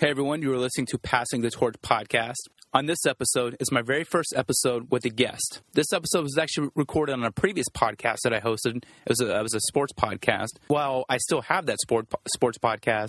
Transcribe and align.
Hey 0.00 0.10
everyone, 0.10 0.42
you 0.42 0.52
are 0.52 0.58
listening 0.58 0.86
to 0.90 0.98
Passing 0.98 1.40
the 1.40 1.50
Torch 1.50 1.74
podcast. 1.82 2.36
On 2.72 2.86
this 2.86 3.04
episode 3.04 3.56
is 3.58 3.72
my 3.72 3.82
very 3.82 4.04
first 4.04 4.32
episode 4.36 4.92
with 4.92 5.04
a 5.04 5.08
guest. 5.08 5.60
This 5.72 5.92
episode 5.92 6.22
was 6.22 6.38
actually 6.38 6.68
recorded 6.76 7.14
on 7.14 7.24
a 7.24 7.32
previous 7.32 7.66
podcast 7.76 8.18
that 8.22 8.32
I 8.32 8.38
hosted. 8.38 8.76
It 8.76 9.08
was 9.08 9.20
a, 9.20 9.36
it 9.36 9.42
was 9.42 9.54
a 9.54 9.60
sports 9.62 9.92
podcast. 9.92 10.50
While 10.68 11.04
I 11.08 11.16
still 11.16 11.40
have 11.40 11.66
that 11.66 11.80
sport 11.80 12.06
sports 12.32 12.58
podcast, 12.58 13.08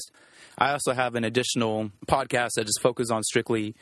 I 0.58 0.72
also 0.72 0.94
have 0.94 1.14
an 1.14 1.24
additional 1.24 1.92
podcast 2.08 2.54
that 2.56 2.66
just 2.66 2.82
focuses 2.82 3.12
on 3.12 3.22
strictly 3.22 3.76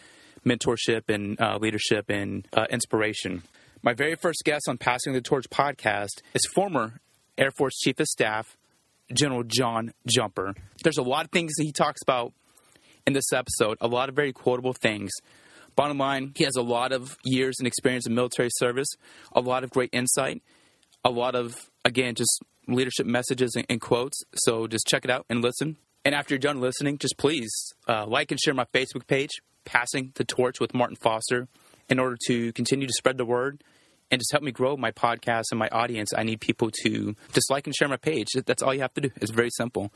mentorship 0.45 1.03
and 1.07 1.39
uh, 1.39 1.59
leadership 1.61 2.09
and 2.09 2.45
uh, 2.51 2.65
inspiration. 2.69 3.43
My 3.83 3.93
very 3.93 4.15
first 4.15 4.41
guest 4.43 4.67
on 4.67 4.77
Passing 4.77 5.13
the 5.13 5.21
Torch 5.21 5.49
podcast 5.49 6.19
is 6.33 6.45
former 6.53 6.99
Air 7.37 7.51
Force 7.51 7.77
Chief 7.77 7.97
of 8.01 8.07
Staff 8.07 8.57
General 9.13 9.43
John 9.43 9.93
Jumper. 10.05 10.55
There's 10.83 10.97
a 10.97 11.03
lot 11.03 11.23
of 11.23 11.31
things 11.31 11.53
that 11.55 11.63
he 11.63 11.71
talks 11.71 12.01
about 12.01 12.33
in 13.07 13.13
this 13.13 13.31
episode, 13.33 13.77
a 13.81 13.87
lot 13.87 14.09
of 14.09 14.15
very 14.15 14.33
quotable 14.33 14.73
things. 14.73 15.11
Bottom 15.75 15.97
line, 15.97 16.33
he 16.35 16.43
has 16.43 16.55
a 16.55 16.61
lot 16.61 16.91
of 16.91 17.17
years 17.23 17.55
and 17.59 17.65
experience 17.65 18.05
in 18.05 18.13
military 18.13 18.49
service, 18.57 18.89
a 19.31 19.39
lot 19.39 19.63
of 19.63 19.71
great 19.71 19.89
insight, 19.93 20.43
a 21.05 21.09
lot 21.09 21.33
of, 21.33 21.55
again, 21.85 22.15
just 22.15 22.41
leadership 22.67 23.05
messages 23.05 23.53
and, 23.55 23.65
and 23.69 23.79
quotes. 23.79 24.21
So 24.35 24.67
just 24.67 24.85
check 24.87 25.05
it 25.05 25.11
out 25.11 25.25
and 25.29 25.41
listen. 25.41 25.77
And 26.03 26.13
after 26.13 26.33
you're 26.33 26.39
done 26.39 26.59
listening, 26.59 26.97
just 26.97 27.17
please 27.17 27.49
uh, 27.87 28.05
like 28.05 28.31
and 28.31 28.39
share 28.39 28.53
my 28.53 28.65
Facebook 28.73 29.07
page, 29.07 29.29
Passing 29.65 30.11
the 30.15 30.25
Torch 30.25 30.59
with 30.59 30.73
Martin 30.73 30.97
Foster, 30.97 31.47
in 31.89 31.99
order 31.99 32.17
to 32.27 32.51
continue 32.53 32.87
to 32.87 32.93
spread 32.93 33.17
the 33.17 33.25
word 33.25 33.63
and 34.09 34.19
just 34.19 34.31
help 34.31 34.43
me 34.43 34.51
grow 34.51 34.75
my 34.77 34.91
podcast 34.91 35.43
and 35.51 35.59
my 35.59 35.69
audience. 35.69 36.09
I 36.15 36.23
need 36.23 36.41
people 36.41 36.71
to 36.83 37.15
just 37.33 37.49
like 37.49 37.67
and 37.67 37.75
share 37.75 37.87
my 37.87 37.97
page. 37.97 38.27
That's 38.45 38.63
all 38.63 38.73
you 38.73 38.81
have 38.81 38.93
to 38.95 39.01
do. 39.01 39.11
It's 39.17 39.31
very 39.31 39.49
simple. 39.51 39.93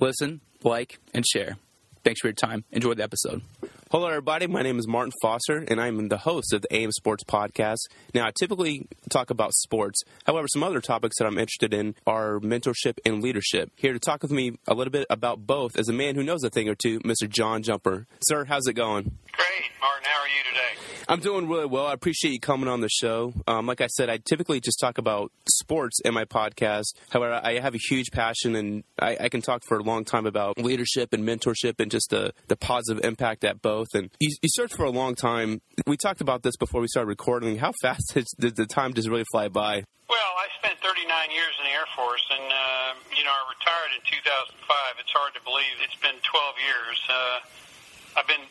Listen, 0.00 0.40
like, 0.62 0.98
and 1.12 1.24
share. 1.26 1.56
Thanks 2.04 2.20
for 2.20 2.28
your 2.28 2.34
time. 2.34 2.64
Enjoy 2.72 2.94
the 2.94 3.02
episode. 3.02 3.42
Hello, 3.90 4.06
everybody. 4.06 4.46
My 4.46 4.62
name 4.62 4.78
is 4.78 4.86
Martin 4.86 5.12
Foster, 5.22 5.64
and 5.66 5.80
I'm 5.80 6.08
the 6.08 6.18
host 6.18 6.52
of 6.52 6.62
the 6.62 6.74
AIM 6.74 6.92
Sports 6.92 7.24
Podcast. 7.24 7.78
Now, 8.12 8.26
I 8.26 8.32
typically 8.38 8.86
talk 9.10 9.30
about 9.30 9.54
sports. 9.54 10.02
However, 10.26 10.46
some 10.48 10.62
other 10.62 10.80
topics 10.80 11.16
that 11.18 11.26
I'm 11.26 11.38
interested 11.38 11.72
in 11.72 11.94
are 12.06 12.38
mentorship 12.38 12.98
and 13.06 13.22
leadership. 13.22 13.70
Here 13.76 13.92
to 13.94 13.98
talk 13.98 14.22
with 14.22 14.30
me 14.30 14.58
a 14.66 14.74
little 14.74 14.90
bit 14.90 15.06
about 15.08 15.46
both 15.46 15.78
is 15.78 15.88
a 15.88 15.94
man 15.94 16.16
who 16.16 16.22
knows 16.22 16.44
a 16.44 16.50
thing 16.50 16.68
or 16.68 16.74
two, 16.74 17.00
Mr. 17.00 17.28
John 17.28 17.62
Jumper. 17.62 18.06
Sir, 18.20 18.44
how's 18.44 18.66
it 18.66 18.74
going? 18.74 19.04
Great, 19.32 19.70
Martin. 19.80 20.04
How 20.04 20.20
are 20.20 20.28
you 20.28 20.42
today? 20.52 20.97
I'm 21.10 21.20
doing 21.20 21.48
really 21.48 21.64
well. 21.64 21.86
I 21.86 21.94
appreciate 21.94 22.32
you 22.32 22.40
coming 22.40 22.68
on 22.68 22.82
the 22.82 22.88
show. 22.90 23.32
Um, 23.46 23.66
like 23.66 23.80
I 23.80 23.86
said, 23.86 24.10
I 24.10 24.18
typically 24.18 24.60
just 24.60 24.78
talk 24.78 24.98
about 24.98 25.32
sports 25.48 26.00
in 26.04 26.12
my 26.12 26.26
podcast. 26.26 26.92
However, 27.08 27.40
I 27.42 27.60
have 27.60 27.74
a 27.74 27.78
huge 27.78 28.10
passion, 28.12 28.54
and 28.54 28.84
I, 28.98 29.16
I 29.18 29.28
can 29.30 29.40
talk 29.40 29.64
for 29.64 29.78
a 29.78 29.82
long 29.82 30.04
time 30.04 30.26
about 30.26 30.58
leadership 30.58 31.14
and 31.14 31.24
mentorship 31.24 31.80
and 31.80 31.90
just 31.90 32.10
the, 32.10 32.34
the 32.48 32.56
positive 32.56 33.02
impact 33.06 33.42
at 33.44 33.62
both. 33.62 33.88
And 33.94 34.10
you, 34.20 34.28
you 34.42 34.50
searched 34.52 34.74
for 34.74 34.84
a 34.84 34.90
long 34.90 35.14
time. 35.14 35.62
We 35.86 35.96
talked 35.96 36.20
about 36.20 36.42
this 36.42 36.58
before 36.58 36.82
we 36.82 36.88
started 36.88 37.08
recording. 37.08 37.56
How 37.56 37.72
fast 37.82 38.14
did 38.38 38.56
the 38.56 38.66
time 38.66 38.92
just 38.92 39.08
really 39.08 39.24
fly 39.32 39.48
by? 39.48 39.84
Well, 40.10 40.32
I 40.36 40.48
spent 40.60 40.78
39 40.80 41.08
years 41.30 41.54
in 41.56 41.64
the 41.64 41.72
Air 41.72 41.88
Force, 41.96 42.24
and 42.36 42.52
uh, 42.52 43.00
you 43.16 43.24
know 43.24 43.32
I 43.32 43.48
retired 43.48 43.96
in 43.96 44.04
2005. 44.12 44.76
It's 45.00 45.12
hard 45.12 45.32
to 45.36 45.40
believe 45.40 45.72
it's 45.80 45.96
been 46.04 46.20
12 46.20 46.54
years. 46.60 46.98
Uh, 47.08 48.20
I've 48.20 48.28
been 48.28 48.44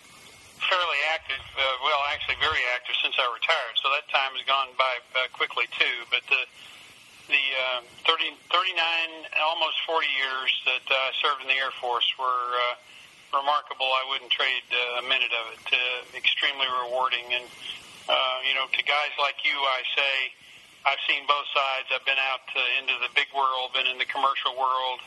fairly 0.68 1.02
active, 1.16 1.44
uh, 1.56 1.64
well, 1.84 2.00
actually 2.14 2.40
very 2.44 2.62
active 2.76 2.96
since 3.02 3.16
I 3.16 3.26
retired. 3.32 3.76
So 3.82 3.90
that 3.96 4.06
time 4.12 4.36
has 4.36 4.44
gone 4.46 4.72
by 4.76 4.94
uh, 5.16 5.32
quickly 5.32 5.66
too. 5.76 5.98
But 6.12 6.24
the 6.28 6.42
the 7.28 7.44
uh, 7.84 7.84
30, 8.08 8.40
39, 8.48 9.28
almost 9.44 9.76
40 9.84 10.08
years 10.08 10.48
that 10.64 10.88
uh, 10.88 10.96
I 10.96 11.12
served 11.20 11.44
in 11.44 11.52
the 11.52 11.60
Air 11.60 11.76
Force 11.76 12.08
were 12.16 12.48
uh, 12.56 12.80
remarkable. 13.36 13.84
I 13.84 14.08
wouldn't 14.08 14.32
trade 14.32 14.64
uh, 14.72 15.04
a 15.04 15.06
minute 15.12 15.36
of 15.36 15.46
it. 15.60 15.66
Uh, 15.68 15.80
extremely 16.16 16.68
rewarding, 16.88 17.28
and 17.36 17.44
uh, 18.08 18.38
you 18.48 18.56
know, 18.56 18.68
to 18.72 18.82
guys 18.84 19.12
like 19.20 19.44
you, 19.44 19.56
I 19.56 19.84
say. 19.96 20.16
I've 20.88 21.04
seen 21.04 21.28
both 21.28 21.44
sides. 21.52 21.92
I've 21.92 22.08
been 22.08 22.22
out 22.32 22.48
uh, 22.56 22.80
into 22.80 22.96
the 23.04 23.12
big 23.12 23.28
world, 23.36 23.76
been 23.76 23.92
in 23.92 24.00
the 24.00 24.08
commercial 24.08 24.56
world, 24.56 25.04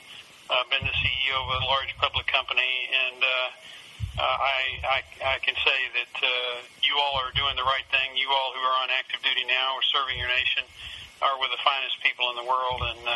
uh, 0.52 0.60
been 0.68 0.84
the 0.84 0.92
CEO 1.00 1.40
of 1.40 1.48
a 1.56 1.64
large 1.64 1.96
public 1.96 2.28
company, 2.28 2.92
and 2.92 3.24
uh, 3.24 3.48
uh, 4.20 4.36
I, 4.36 4.60
I, 4.84 5.00
I 5.32 5.38
can 5.40 5.56
say 5.64 5.80
that 5.96 6.14
uh, 6.20 6.28
you 6.84 6.92
all 7.00 7.16
are 7.24 7.32
doing 7.32 7.56
the 7.56 7.64
right 7.64 7.86
thing. 7.88 8.12
You 8.20 8.28
all 8.28 8.52
who 8.52 8.60
are 8.60 8.78
on 8.84 8.92
active 8.92 9.24
duty 9.24 9.48
now 9.48 9.72
or 9.72 9.82
serving 9.88 10.20
your 10.20 10.28
nation 10.28 10.68
are 11.24 11.40
with 11.40 11.48
the 11.48 11.60
finest 11.64 11.96
people 12.04 12.28
in 12.28 12.36
the 12.36 12.44
world, 12.44 12.80
and 12.84 13.02
uh, 13.08 13.12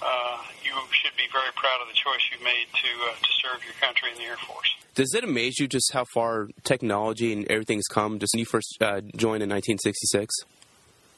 uh, 0.00 0.36
you 0.64 0.72
should 0.96 1.16
be 1.16 1.28
very 1.32 1.52
proud 1.52 1.84
of 1.84 1.88
the 1.88 1.96
choice 1.96 2.24
you 2.32 2.40
made 2.44 2.68
to 2.72 2.90
uh, 3.08 3.16
to 3.20 3.30
serve 3.44 3.60
your 3.64 3.76
country 3.76 4.08
in 4.12 4.16
the 4.16 4.24
Air 4.24 4.40
Force. 4.40 4.72
Does 4.94 5.14
it 5.14 5.24
amaze 5.24 5.58
you 5.58 5.68
just 5.68 5.92
how 5.92 6.04
far 6.12 6.48
technology 6.64 7.32
and 7.32 7.50
everything's 7.50 7.88
come 7.88 8.18
just 8.18 8.34
when 8.34 8.40
you 8.40 8.48
first 8.48 8.76
uh, 8.80 9.00
joined 9.16 9.44
in 9.44 9.52
1966? 9.52 10.32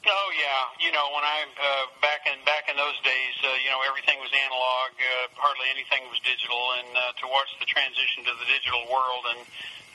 Oh 0.05 0.29
yeah, 0.37 0.85
you 0.85 0.93
know 0.93 1.17
when 1.17 1.25
I 1.25 1.49
uh, 1.49 1.89
back 2.05 2.29
in 2.29 2.37
back 2.45 2.69
in 2.69 2.77
those 2.77 3.01
days, 3.01 3.35
uh, 3.41 3.49
you 3.65 3.73
know 3.73 3.81
everything 3.89 4.21
was 4.21 4.29
analog, 4.37 4.93
uh, 5.01 5.33
hardly 5.41 5.65
anything 5.73 6.05
was 6.13 6.21
digital, 6.21 6.61
and 6.77 6.93
uh, 6.93 7.17
to 7.17 7.27
watch 7.33 7.49
the 7.57 7.65
transition 7.65 8.21
to 8.29 8.37
the 8.37 8.45
digital 8.45 8.85
world 8.93 9.25
and 9.33 9.41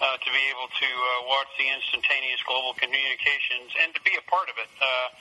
uh, 0.02 0.18
to 0.18 0.30
be 0.34 0.44
able 0.50 0.66
to 0.66 0.90
uh, 0.90 1.30
watch 1.30 1.54
the 1.62 1.70
instantaneous 1.70 2.42
global 2.50 2.74
communications 2.82 3.70
and 3.86 3.94
to 3.94 4.02
be 4.02 4.18
a 4.18 4.26
part 4.26 4.50
of 4.50 4.58
it, 4.58 4.72
uh, 4.82 5.14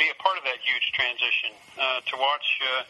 be 0.00 0.08
a 0.08 0.16
part 0.16 0.40
of 0.40 0.44
that 0.48 0.56
huge 0.64 0.88
transition, 0.96 1.52
uh, 1.76 2.00
to 2.08 2.16
watch. 2.16 2.48
Uh, 2.64 2.88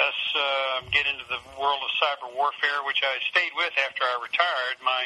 us 0.00 0.20
uh, 0.32 0.80
get 0.88 1.04
into 1.04 1.20
the 1.28 1.36
world 1.60 1.76
of 1.84 1.92
cyber 2.00 2.24
warfare, 2.32 2.80
which 2.88 3.04
I 3.04 3.20
stayed 3.28 3.52
with 3.52 3.76
after 3.76 4.00
I 4.00 4.16
retired. 4.24 4.80
My 4.80 5.04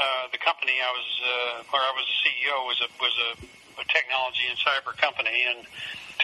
uh, 0.00 0.32
the 0.32 0.40
company 0.40 0.72
I 0.80 0.88
was 0.88 1.10
uh, 1.20 1.68
where 1.68 1.84
I 1.84 1.92
was 1.92 2.08
a 2.08 2.16
CEO 2.24 2.56
was 2.64 2.80
a 2.80 2.88
was 2.96 3.12
a 3.12 3.30
technology 3.84 4.48
and 4.48 4.56
cyber 4.58 4.96
company, 4.96 5.44
and 5.50 5.66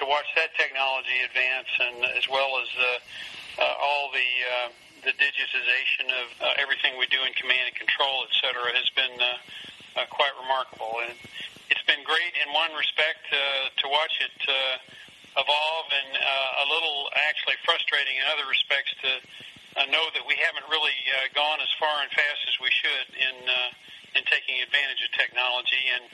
to 0.00 0.08
watch 0.08 0.26
that 0.36 0.56
technology 0.56 1.20
advance, 1.24 1.68
and 1.76 1.96
as 2.16 2.24
well 2.28 2.56
as 2.62 2.68
uh, 2.72 3.62
uh, 3.62 3.84
all 3.84 4.08
the 4.12 4.30
uh, 4.48 4.68
the 5.04 5.12
digitization 5.18 6.06
of 6.22 6.28
uh, 6.40 6.62
everything 6.62 6.94
we 6.96 7.10
do 7.10 7.18
in 7.26 7.34
command 7.34 7.66
and 7.66 7.76
control, 7.76 8.22
et 8.22 8.32
cetera, 8.38 8.70
has 8.70 8.88
been 8.94 9.16
uh, 9.18 10.00
uh, 10.00 10.06
quite 10.14 10.30
remarkable. 10.38 11.02
And 11.02 11.12
it's 11.68 11.82
been 11.90 12.06
great 12.06 12.32
in 12.38 12.48
one 12.54 12.70
respect 12.78 13.26
uh, 13.34 13.68
to 13.82 13.86
watch 13.90 14.14
it 14.22 14.38
uh, 14.46 15.42
evolve, 15.42 15.88
and 15.90 16.10
uh, 16.16 16.64
a 16.64 16.66
little 16.70 17.10
actually 17.28 17.58
frustrating 17.66 18.14
in 18.14 18.24
other 18.30 18.46
respects 18.46 18.94
to 19.02 19.10
uh, 19.80 19.88
know 19.90 20.06
that 20.14 20.24
we 20.28 20.36
haven't 20.38 20.68
really 20.70 20.94
uh, 21.16 21.28
gone 21.34 21.58
as 21.60 21.72
far 21.80 22.04
and 22.04 22.12
fast 22.12 22.40
as 22.46 22.56
we 22.62 22.70
should 22.70 23.06
in 23.16 23.36
uh, 23.48 24.20
in 24.20 24.22
taking 24.28 24.60
advantage 24.60 25.00
of 25.00 25.10
technology 25.16 25.82
and 25.96 26.04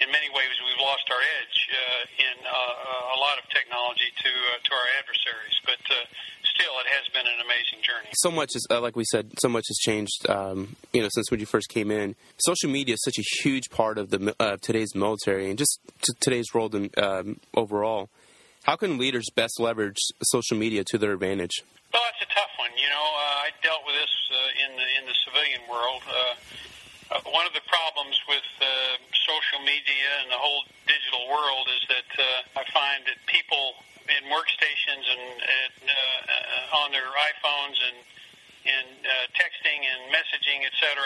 in 0.00 0.08
many 0.10 0.30
ways, 0.30 0.54
we've 0.62 0.82
lost 0.82 1.06
our 1.10 1.22
edge 1.40 1.58
uh, 1.70 2.24
in 2.26 2.36
uh, 2.46 3.16
a 3.16 3.18
lot 3.18 3.38
of 3.38 3.44
technology 3.50 4.10
to 4.22 4.30
uh, 4.30 4.58
to 4.62 4.70
our 4.74 4.88
adversaries. 4.98 5.56
But 5.64 5.82
uh, 5.90 6.06
still, 6.54 6.74
it 6.80 6.88
has 6.90 7.04
been 7.12 7.26
an 7.26 7.40
amazing 7.42 7.82
journey. 7.82 8.10
So 8.14 8.30
much 8.30 8.54
is, 8.54 8.66
uh, 8.70 8.80
like 8.80 8.96
we 8.96 9.04
said, 9.10 9.32
so 9.38 9.48
much 9.48 9.64
has 9.68 9.78
changed. 9.78 10.28
Um, 10.28 10.76
you 10.92 11.02
know, 11.02 11.08
since 11.12 11.30
when 11.30 11.40
you 11.40 11.46
first 11.46 11.68
came 11.68 11.90
in, 11.90 12.14
social 12.38 12.70
media 12.70 12.94
is 12.94 13.02
such 13.02 13.18
a 13.18 13.26
huge 13.42 13.70
part 13.70 13.98
of 13.98 14.10
the 14.10 14.34
uh, 14.38 14.56
today's 14.62 14.94
military 14.94 15.50
and 15.50 15.58
just 15.58 15.80
t- 16.02 16.12
today's 16.20 16.54
world 16.54 16.74
in, 16.74 16.90
um, 16.96 17.40
overall. 17.54 18.08
How 18.64 18.76
can 18.76 18.98
leaders 18.98 19.26
best 19.34 19.58
leverage 19.60 19.98
social 20.22 20.56
media 20.56 20.84
to 20.92 20.98
their 20.98 21.12
advantage? 21.12 21.62
Well, 21.92 22.02
that's 22.04 22.30
a 22.30 22.34
tough 22.34 22.52
one. 22.58 22.70
You 22.76 22.88
know, 22.90 23.00
uh, 23.00 23.46
I 23.46 23.50
dealt 23.62 23.82
with 23.86 23.96
this 23.96 24.14
uh, 24.30 24.64
in 24.66 24.76
the 24.76 24.86
in 25.00 25.02
the 25.06 25.16
civilian 25.24 25.62
world. 25.70 26.02
Uh, 26.06 26.34
uh, 27.10 27.20
one 27.32 27.46
of 27.46 27.54
the 27.56 27.64
problems 27.64 28.20
with 28.28 28.44
uh, 28.60 28.66
social 29.28 29.60
media 29.60 30.08
and 30.24 30.32
the 30.32 30.40
whole 30.40 30.64
digital 30.88 31.28
world 31.28 31.68
is 31.76 31.84
that 31.92 32.10
uh, 32.16 32.60
I 32.60 32.64
find 32.72 33.04
that 33.04 33.20
people 33.28 33.76
in 34.08 34.24
workstations 34.32 35.04
and 35.04 35.24
uh, 35.84 35.92
uh, 35.92 36.80
on 36.80 36.96
their 36.96 37.04
iPhones 37.04 37.76
and 37.76 37.98
and 38.68 39.00
uh, 39.00 39.24
texting 39.32 39.80
and 39.80 40.12
messaging, 40.12 40.60
etc., 40.68 41.00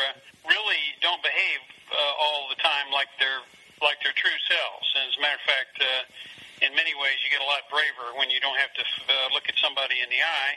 really 0.51 0.83
don't 0.99 1.23
behave 1.23 1.63
uh, 1.95 2.23
all 2.23 2.51
the 2.51 2.59
time 2.59 2.91
like 2.91 3.07
they're 3.23 3.45
like 3.83 3.99
their 4.03 4.15
true 4.15 4.39
selves. 4.51 4.87
And 4.99 5.11
as 5.11 5.15
a 5.19 5.21
matter 5.23 5.39
of 5.39 5.47
fact, 5.47 5.75
uh, 5.79 6.67
in 6.67 6.71
many 6.79 6.95
ways, 6.95 7.19
you 7.23 7.31
get 7.31 7.43
a 7.43 7.51
lot 7.51 7.67
braver 7.71 8.15
when 8.15 8.31
you 8.31 8.39
don't 8.39 8.59
have 8.59 8.71
to 8.79 8.83
uh, 8.83 9.35
look 9.35 9.47
at 9.51 9.59
somebody 9.59 9.99
in 9.99 10.11
the 10.11 10.23
eye 10.23 10.55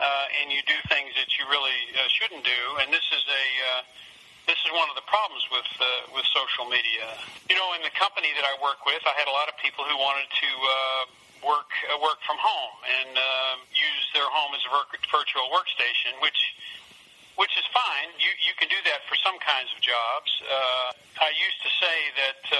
uh, 0.00 0.38
and 0.40 0.52
you 0.52 0.60
do 0.64 0.76
things 0.88 1.12
that 1.16 1.28
you 1.36 1.44
really 1.48 1.80
uh, 1.96 2.08
shouldn't 2.08 2.44
do. 2.44 2.62
And 2.80 2.92
this 2.92 3.04
is 3.12 3.24
a 3.24 3.46
uh, 3.64 3.80
this 4.46 4.56
is 4.64 4.70
one 4.72 4.88
of 4.88 4.96
the 4.96 5.06
problems 5.08 5.44
with 5.52 5.68
uh, 5.80 6.14
with 6.16 6.24
social 6.32 6.68
media. 6.68 7.06
You 7.48 7.56
know, 7.56 7.76
in 7.76 7.82
the 7.84 7.92
company 7.92 8.32
that 8.36 8.46
I 8.46 8.54
work 8.62 8.84
with, 8.88 9.02
I 9.04 9.14
had 9.16 9.28
a 9.28 9.34
lot 9.34 9.48
of 9.48 9.56
people 9.60 9.84
who 9.84 9.96
wanted 9.96 10.28
to 10.28 10.50
uh, 10.50 10.74
work 11.44 11.70
uh, 11.88 11.96
work 12.00 12.20
from 12.24 12.36
home 12.40 12.76
and 12.84 13.12
uh, 13.16 13.54
use 13.72 14.06
their 14.12 14.28
home 14.28 14.52
as 14.56 14.62
a 14.68 14.72
virtual 15.12 15.46
workstation, 15.52 16.16
which 16.20 16.40
which 17.36 17.52
is 17.56 17.64
fine. 17.72 18.12
You 18.20 18.30
you 18.40 18.52
can 18.56 18.68
do 18.68 18.80
that 18.88 19.04
for 19.08 19.16
some 19.20 19.36
kinds 19.40 19.72
of 19.72 19.78
jobs. 19.80 20.30
Uh, 20.44 21.24
I 21.24 21.30
used 21.36 21.60
to 21.64 21.70
say 21.80 21.96
that 22.20 22.42
uh, 22.48 22.58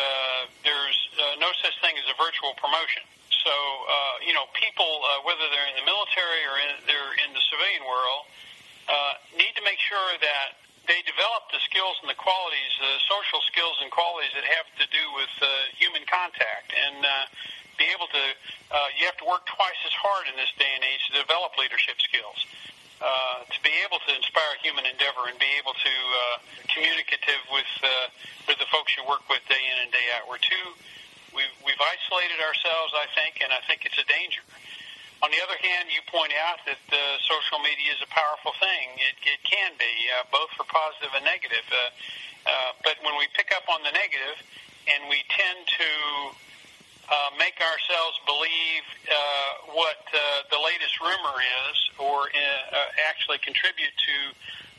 there's 0.65 1.01
uh, 1.17 1.41
no 1.41 1.53
such 1.61 1.77
thing 1.85 1.97
as 2.01 2.07
a 2.09 2.17
virtual 2.17 2.57
promotion. 2.57 3.05
So 3.45 3.53
uh, 3.53 4.25
you 4.25 4.33
know, 4.37 4.49
people, 4.57 5.05
uh, 5.05 5.25
whether 5.25 5.45
they're 5.49 5.69
in 5.73 5.77
the 5.81 5.87
military 5.89 6.43
or 6.45 6.55
in, 6.61 6.71
they're 6.85 7.15
in 7.25 7.33
the 7.33 7.45
civilian 7.49 7.85
world, 7.89 8.29
uh, 8.89 9.21
need 9.37 9.53
to 9.57 9.65
make 9.65 9.81
sure 9.81 10.17
that 10.21 10.61
they 10.89 11.01
develop 11.07 11.47
the 11.55 11.61
skills 11.65 11.89
and 12.03 12.11
the 12.11 12.19
qualities, 12.19 12.73
the 12.81 12.97
social 13.07 13.41
skills 13.49 13.77
and 13.81 13.89
qualities 13.93 14.33
that 14.37 14.45
have 14.45 14.69
to 14.81 14.87
do 14.91 15.05
with 15.17 15.33
uh, 15.41 15.49
human 15.77 16.05
contact. 16.09 16.73
And 16.73 17.05
uh, 17.05 17.29
be 17.81 17.89
able 17.97 18.09
to, 18.13 18.25
uh, 18.69 18.89
you 19.01 19.09
have 19.09 19.17
to 19.25 19.29
work 19.29 19.49
twice 19.49 19.81
as 19.89 19.95
hard 19.97 20.29
in 20.29 20.37
this 20.37 20.53
day 20.61 20.69
and 20.77 20.85
age 20.85 21.01
to 21.09 21.25
develop 21.25 21.57
leadership 21.57 21.97
skills. 22.01 22.45
Uh, 23.01 23.41
to 23.49 23.57
be 23.65 23.73
able 23.81 23.97
to 24.05 24.13
inspire 24.13 24.53
human 24.61 24.85
endeavor 24.85 25.25
and 25.25 25.41
be 25.41 25.49
able 25.57 25.73
to 25.73 25.89
uh, 25.89 26.37
communicative 26.69 27.41
with 27.49 27.73
uh, 27.81 28.13
with 28.45 28.61
the 28.61 28.69
folks 28.69 28.93
you 28.93 29.01
work 29.09 29.25
with 29.33 29.41
day 29.49 29.57
in 29.57 29.77
and 29.81 29.89
day 29.89 30.05
out. 30.13 30.29
We're 30.29 30.37
too 30.37 30.77
we've 31.33 31.57
we've 31.65 31.81
isolated 31.81 32.45
ourselves, 32.45 32.93
I 32.93 33.09
think, 33.17 33.41
and 33.41 33.57
I 33.57 33.65
think 33.65 33.89
it's 33.89 33.97
a 33.97 34.05
danger. 34.05 34.45
On 35.31 35.39
the 35.39 35.47
other 35.47 35.63
hand, 35.63 35.87
you 35.95 36.03
point 36.11 36.35
out 36.43 36.59
that 36.67 36.83
uh, 36.91 36.99
social 37.23 37.63
media 37.63 37.95
is 37.95 38.03
a 38.03 38.11
powerful 38.11 38.51
thing. 38.59 38.99
It, 38.99 39.15
it 39.23 39.39
can 39.47 39.71
be 39.79 39.95
uh, 40.11 40.27
both 40.35 40.51
for 40.59 40.67
positive 40.67 41.15
and 41.15 41.23
negative. 41.23 41.63
Uh, 41.71 41.79
uh, 42.51 42.75
but 42.83 42.99
when 43.07 43.15
we 43.15 43.31
pick 43.39 43.55
up 43.55 43.63
on 43.71 43.79
the 43.87 43.95
negative, 43.95 44.43
and 44.91 45.07
we 45.07 45.23
tend 45.31 45.71
to 45.71 45.91
uh, 47.15 47.31
make 47.39 47.55
ourselves 47.63 48.19
believe 48.27 48.83
uh, 49.07 49.15
what 49.79 50.03
uh, 50.11 50.19
the 50.51 50.59
latest 50.59 50.99
rumor 50.99 51.39
is, 51.39 51.79
or 52.03 52.27
uh, 52.27 52.35
uh, 52.35 53.07
actually 53.07 53.39
contribute 53.39 53.95
to 54.03 54.17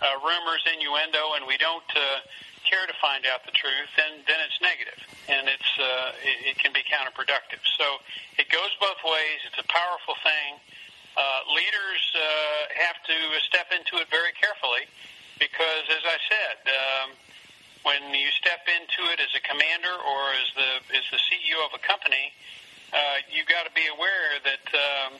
uh, 0.03 0.19
rumors, 0.19 0.67
innuendo, 0.67 1.39
and 1.39 1.47
we 1.47 1.55
don't 1.63 1.87
uh, 1.95 2.27
care 2.71 2.87
to 2.87 2.95
find 3.03 3.27
out 3.27 3.43
the 3.43 3.51
truth, 3.51 3.91
then 3.99 4.23
then 4.23 4.39
it's 4.39 4.55
negative, 4.63 4.99
and 5.27 5.51
it's 5.51 5.71
uh, 5.75 6.15
it, 6.23 6.55
it 6.55 6.57
can 6.63 6.71
be 6.71 6.79
counterproductive. 6.87 7.59
So 7.75 7.99
it 8.39 8.47
goes 8.47 8.71
both 8.79 9.03
ways. 9.03 9.43
It's 9.51 9.59
a 9.59 9.67
powerful 9.67 10.15
thing. 10.23 10.55
Uh, 11.19 11.51
leaders 11.51 12.03
uh, 12.15 12.23
have 12.79 12.95
to 13.03 13.17
step 13.43 13.75
into 13.75 13.99
it 13.99 14.07
very 14.07 14.31
carefully, 14.39 14.87
because 15.35 15.85
as 15.91 16.03
I 16.07 16.17
said. 16.31 16.57
Um, 16.71 17.09
when 17.81 18.13
you 18.13 18.29
step 18.37 18.61
into 18.69 19.09
it 19.09 19.17
as 19.17 19.33
a 19.33 19.41
commander 19.41 19.89
or 19.89 20.21
as 20.37 20.47
the 20.53 20.71
as 20.93 21.05
the 21.09 21.17
CEO 21.17 21.65
of 21.65 21.73
a 21.73 21.81
company, 21.81 22.29
uh, 22.93 23.25
you've 23.33 23.49
got 23.49 23.65
to 23.65 23.73
be 23.73 23.89
aware 23.89 24.37
that 24.45 24.65
um, 24.69 25.17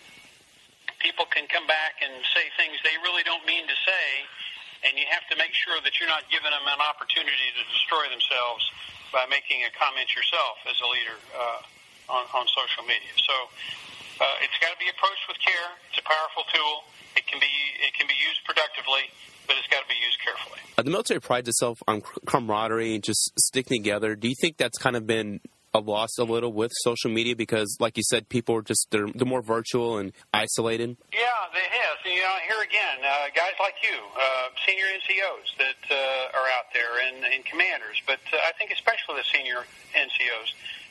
people 1.01 1.25
can 1.25 1.49
come 1.49 1.65
back 1.65 2.05
and 2.05 2.13
say 2.35 2.45
things 2.53 2.77
they 2.85 2.95
really 3.01 3.25
don't 3.25 3.45
mean 3.49 3.65
to 3.65 3.77
say, 3.81 4.07
and 4.83 4.97
you 4.97 5.05
have 5.09 5.25
to 5.29 5.35
make 5.37 5.53
sure 5.53 5.77
that 5.81 5.93
you're 5.97 6.09
not 6.09 6.25
giving 6.29 6.49
them 6.49 6.65
an 6.65 6.81
opportunity 6.81 7.47
to 7.57 7.63
destroy 7.69 8.09
themselves 8.09 8.65
by 9.13 9.27
making 9.29 9.61
a 9.67 9.71
comment 9.77 10.09
yourself 10.15 10.57
as 10.65 10.77
a 10.81 10.87
leader 10.89 11.17
uh, 11.35 12.15
on, 12.17 12.23
on 12.33 12.43
social 12.49 12.83
media. 12.87 13.13
So 13.21 13.35
uh, 14.21 14.45
it's 14.45 14.57
got 14.57 14.73
to 14.73 14.79
be 14.79 14.89
approached 14.89 15.25
with 15.27 15.37
care. 15.39 15.69
It's 15.89 15.99
a 15.99 16.07
powerful 16.07 16.43
tool. 16.49 16.89
It 17.15 17.27
can 17.27 17.39
be 17.39 17.51
it 17.83 17.93
can 17.93 18.07
be 18.07 18.15
used 18.15 18.41
productively, 18.45 19.11
but 19.47 19.57
it's 19.59 19.67
got 19.67 19.83
to 19.83 19.89
be 19.89 19.99
used 19.99 20.17
carefully. 20.23 20.59
Uh, 20.77 20.83
the 20.83 20.91
military 20.91 21.19
prides 21.19 21.49
itself 21.49 21.83
on 21.87 22.01
camaraderie 22.25 22.95
and 22.95 23.03
just 23.03 23.33
sticking 23.37 23.83
together. 23.83 24.15
Do 24.15 24.29
you 24.29 24.35
think 24.39 24.57
that's 24.57 24.77
kind 24.77 24.95
of 24.95 25.05
been 25.05 25.41
a 25.73 25.79
loss 25.79 26.17
a 26.19 26.23
little 26.23 26.51
with 26.51 26.71
social 26.83 27.09
media 27.09 27.35
because, 27.35 27.77
like 27.79 27.95
you 27.95 28.03
said, 28.03 28.27
people 28.27 28.55
are 28.55 28.61
just 28.61 28.87
they're, 28.91 29.07
they're 29.07 29.27
more 29.27 29.41
virtual 29.41 29.97
and 29.97 30.11
isolated. 30.33 30.97
Yeah, 31.13 31.27
they 31.53 31.63
have. 31.63 31.95
You 32.03 32.19
know, 32.19 32.37
here 32.43 32.59
again, 32.59 32.99
uh, 32.99 33.31
guys 33.31 33.55
like 33.59 33.79
you, 33.79 33.95
uh, 33.95 34.51
senior 34.67 34.83
NCOs 34.99 35.47
that 35.63 35.81
uh, 35.87 36.37
are 36.37 36.47
out 36.59 36.67
there, 36.73 36.99
and, 37.07 37.23
and 37.23 37.45
commanders, 37.45 38.01
but 38.05 38.19
uh, 38.33 38.49
I 38.49 38.51
think 38.57 38.71
especially 38.71 39.15
the 39.15 39.27
senior 39.31 39.63
NCOs 39.95 40.49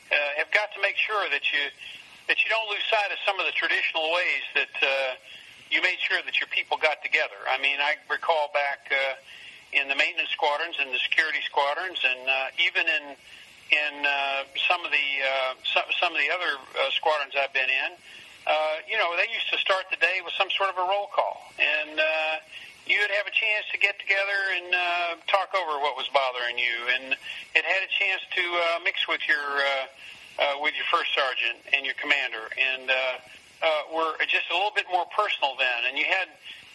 uh, 0.09 0.15
have 0.41 0.49
got 0.49 0.73
to 0.73 0.81
make 0.81 0.97
sure 0.97 1.29
that 1.29 1.45
you 1.53 1.69
that 2.25 2.41
you 2.41 2.49
don't 2.49 2.69
lose 2.69 2.85
sight 2.89 3.11
of 3.11 3.19
some 3.25 3.37
of 3.39 3.45
the 3.45 3.53
traditional 3.53 4.09
ways 4.13 4.45
that. 4.55 4.75
Uh, 4.81 5.15
you 5.71 5.79
made 5.79 6.03
sure 6.03 6.19
that 6.27 6.35
your 6.35 6.51
people 6.51 6.75
got 6.75 6.99
together. 6.99 7.47
I 7.47 7.55
mean, 7.63 7.79
I 7.79 7.95
recall 8.11 8.51
back 8.51 8.91
in 9.71 9.87
the 9.87 9.95
maintenance 9.95 10.27
squadrons 10.35 10.75
and 10.75 10.91
the 10.91 10.99
security 10.99 11.39
squadrons, 11.47 11.95
and 12.03 12.27
even 12.59 12.91
in 12.91 13.15
in 13.71 14.05
uh, 14.05 14.43
some 14.67 14.83
of 14.83 14.91
the 14.91 15.09
uh, 15.23 15.55
some, 15.95 16.11
of 16.11 16.19
the 16.19 16.31
other 16.31 16.59
uh, 16.75 16.91
squadrons 16.91 17.33
I've 17.39 17.55
been 17.55 17.71
in, 17.71 17.91
uh, 18.47 18.83
you 18.85 18.97
know, 18.99 19.15
they 19.15 19.31
used 19.31 19.49
to 19.51 19.57
start 19.57 19.87
the 19.89 19.97
day 19.97 20.19
with 20.23 20.35
some 20.35 20.51
sort 20.51 20.69
of 20.69 20.77
a 20.77 20.85
roll 20.85 21.07
call, 21.15 21.47
and 21.55 21.95
uh, 21.95 22.35
you 22.85 22.99
would 22.99 23.13
have 23.15 23.27
a 23.27 23.35
chance 23.35 23.65
to 23.71 23.77
get 23.79 23.95
together 24.01 24.39
and 24.57 24.69
uh, 24.73 25.11
talk 25.31 25.53
over 25.55 25.79
what 25.79 25.95
was 25.95 26.09
bothering 26.11 26.57
you, 26.57 26.77
and 26.97 27.15
it 27.55 27.63
had 27.63 27.81
a 27.85 27.91
chance 27.91 28.21
to 28.35 28.43
uh, 28.43 28.83
mix 28.83 29.07
with 29.07 29.21
your 29.29 29.39
uh, 29.39 29.85
uh, 30.41 30.55
with 30.59 30.73
your 30.75 30.87
first 30.89 31.13
sergeant 31.13 31.61
and 31.71 31.85
your 31.85 31.95
commander, 31.95 32.49
and 32.57 32.89
uh, 32.89 32.95
uh, 33.61 33.81
were 33.93 34.17
just 34.25 34.49
a 34.49 34.55
little 34.55 34.73
bit 34.73 34.89
more 34.89 35.05
personal 35.13 35.53
then. 35.55 35.87
And 35.87 35.97
you 35.97 36.05
had 36.05 36.27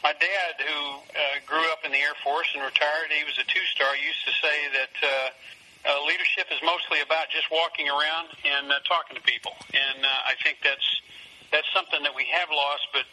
my 0.04 0.14
dad, 0.14 0.52
who 0.62 1.02
uh, 1.02 1.42
grew 1.46 1.66
up 1.72 1.82
in 1.82 1.90
the 1.90 1.98
Air 1.98 2.14
Force 2.22 2.46
and 2.54 2.62
retired. 2.62 3.10
He 3.10 3.24
was 3.24 3.34
a 3.42 3.46
two-star. 3.48 3.96
Used 3.96 4.22
to 4.22 4.34
say 4.38 4.56
that 4.70 4.94
uh, 5.02 5.28
uh, 5.86 6.02
leadership 6.04 6.50
is 6.50 6.58
mostly 6.66 7.00
about 7.00 7.30
just 7.30 7.46
walking 7.50 7.88
around 7.88 8.34
and 8.44 8.70
uh, 8.70 8.82
talking 8.84 9.16
to 9.16 9.22
people. 9.22 9.54
And 9.72 10.04
uh, 10.04 10.30
I 10.30 10.34
think 10.42 10.58
that's 10.62 10.84
that's 11.54 11.70
something 11.72 12.02
that 12.02 12.14
we 12.14 12.26
have 12.34 12.50
lost, 12.50 12.90
but 12.92 13.06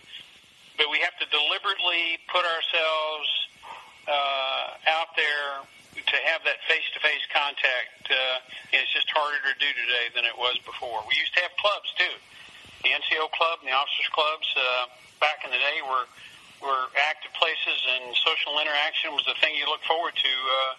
but 0.77 0.89
we 0.89 0.99
have 1.05 1.13
to 1.21 1.27
deliberately 1.29 2.17
put 2.27 2.41
ourselves 2.43 3.29
uh, 4.09 4.93
out 4.99 5.13
there 5.15 5.61
to 5.93 6.17
have 6.25 6.41
that 6.41 6.57
face-to-face 6.65 7.21
contact. 7.29 8.09
Uh, 8.09 8.41
and 8.73 8.81
it's 8.81 8.89
just 8.89 9.05
harder 9.13 9.37
to 9.45 9.53
do 9.61 9.69
today 9.77 10.09
than 10.17 10.25
it 10.25 10.33
was 10.33 10.57
before. 10.65 11.05
We 11.05 11.13
used 11.13 11.37
to 11.37 11.45
have 11.45 11.53
clubs 11.61 11.93
too 11.93 12.17
the 12.83 12.91
NCO 12.91 13.31
club 13.31 13.63
and 13.63 13.71
the 13.71 13.75
officers 13.75 14.11
clubs 14.11 14.47
uh, 14.59 14.91
back 15.23 15.47
in 15.47 15.49
the 15.49 15.57
day 15.57 15.79
were 15.87 16.05
were 16.59 16.87
active 17.11 17.31
places, 17.35 17.79
and 17.91 18.15
social 18.23 18.55
interaction 18.59 19.11
was 19.11 19.27
the 19.27 19.35
thing 19.43 19.51
you 19.51 19.67
look 19.67 19.83
forward 19.83 20.15
to 20.15 20.31
uh, 20.31 20.71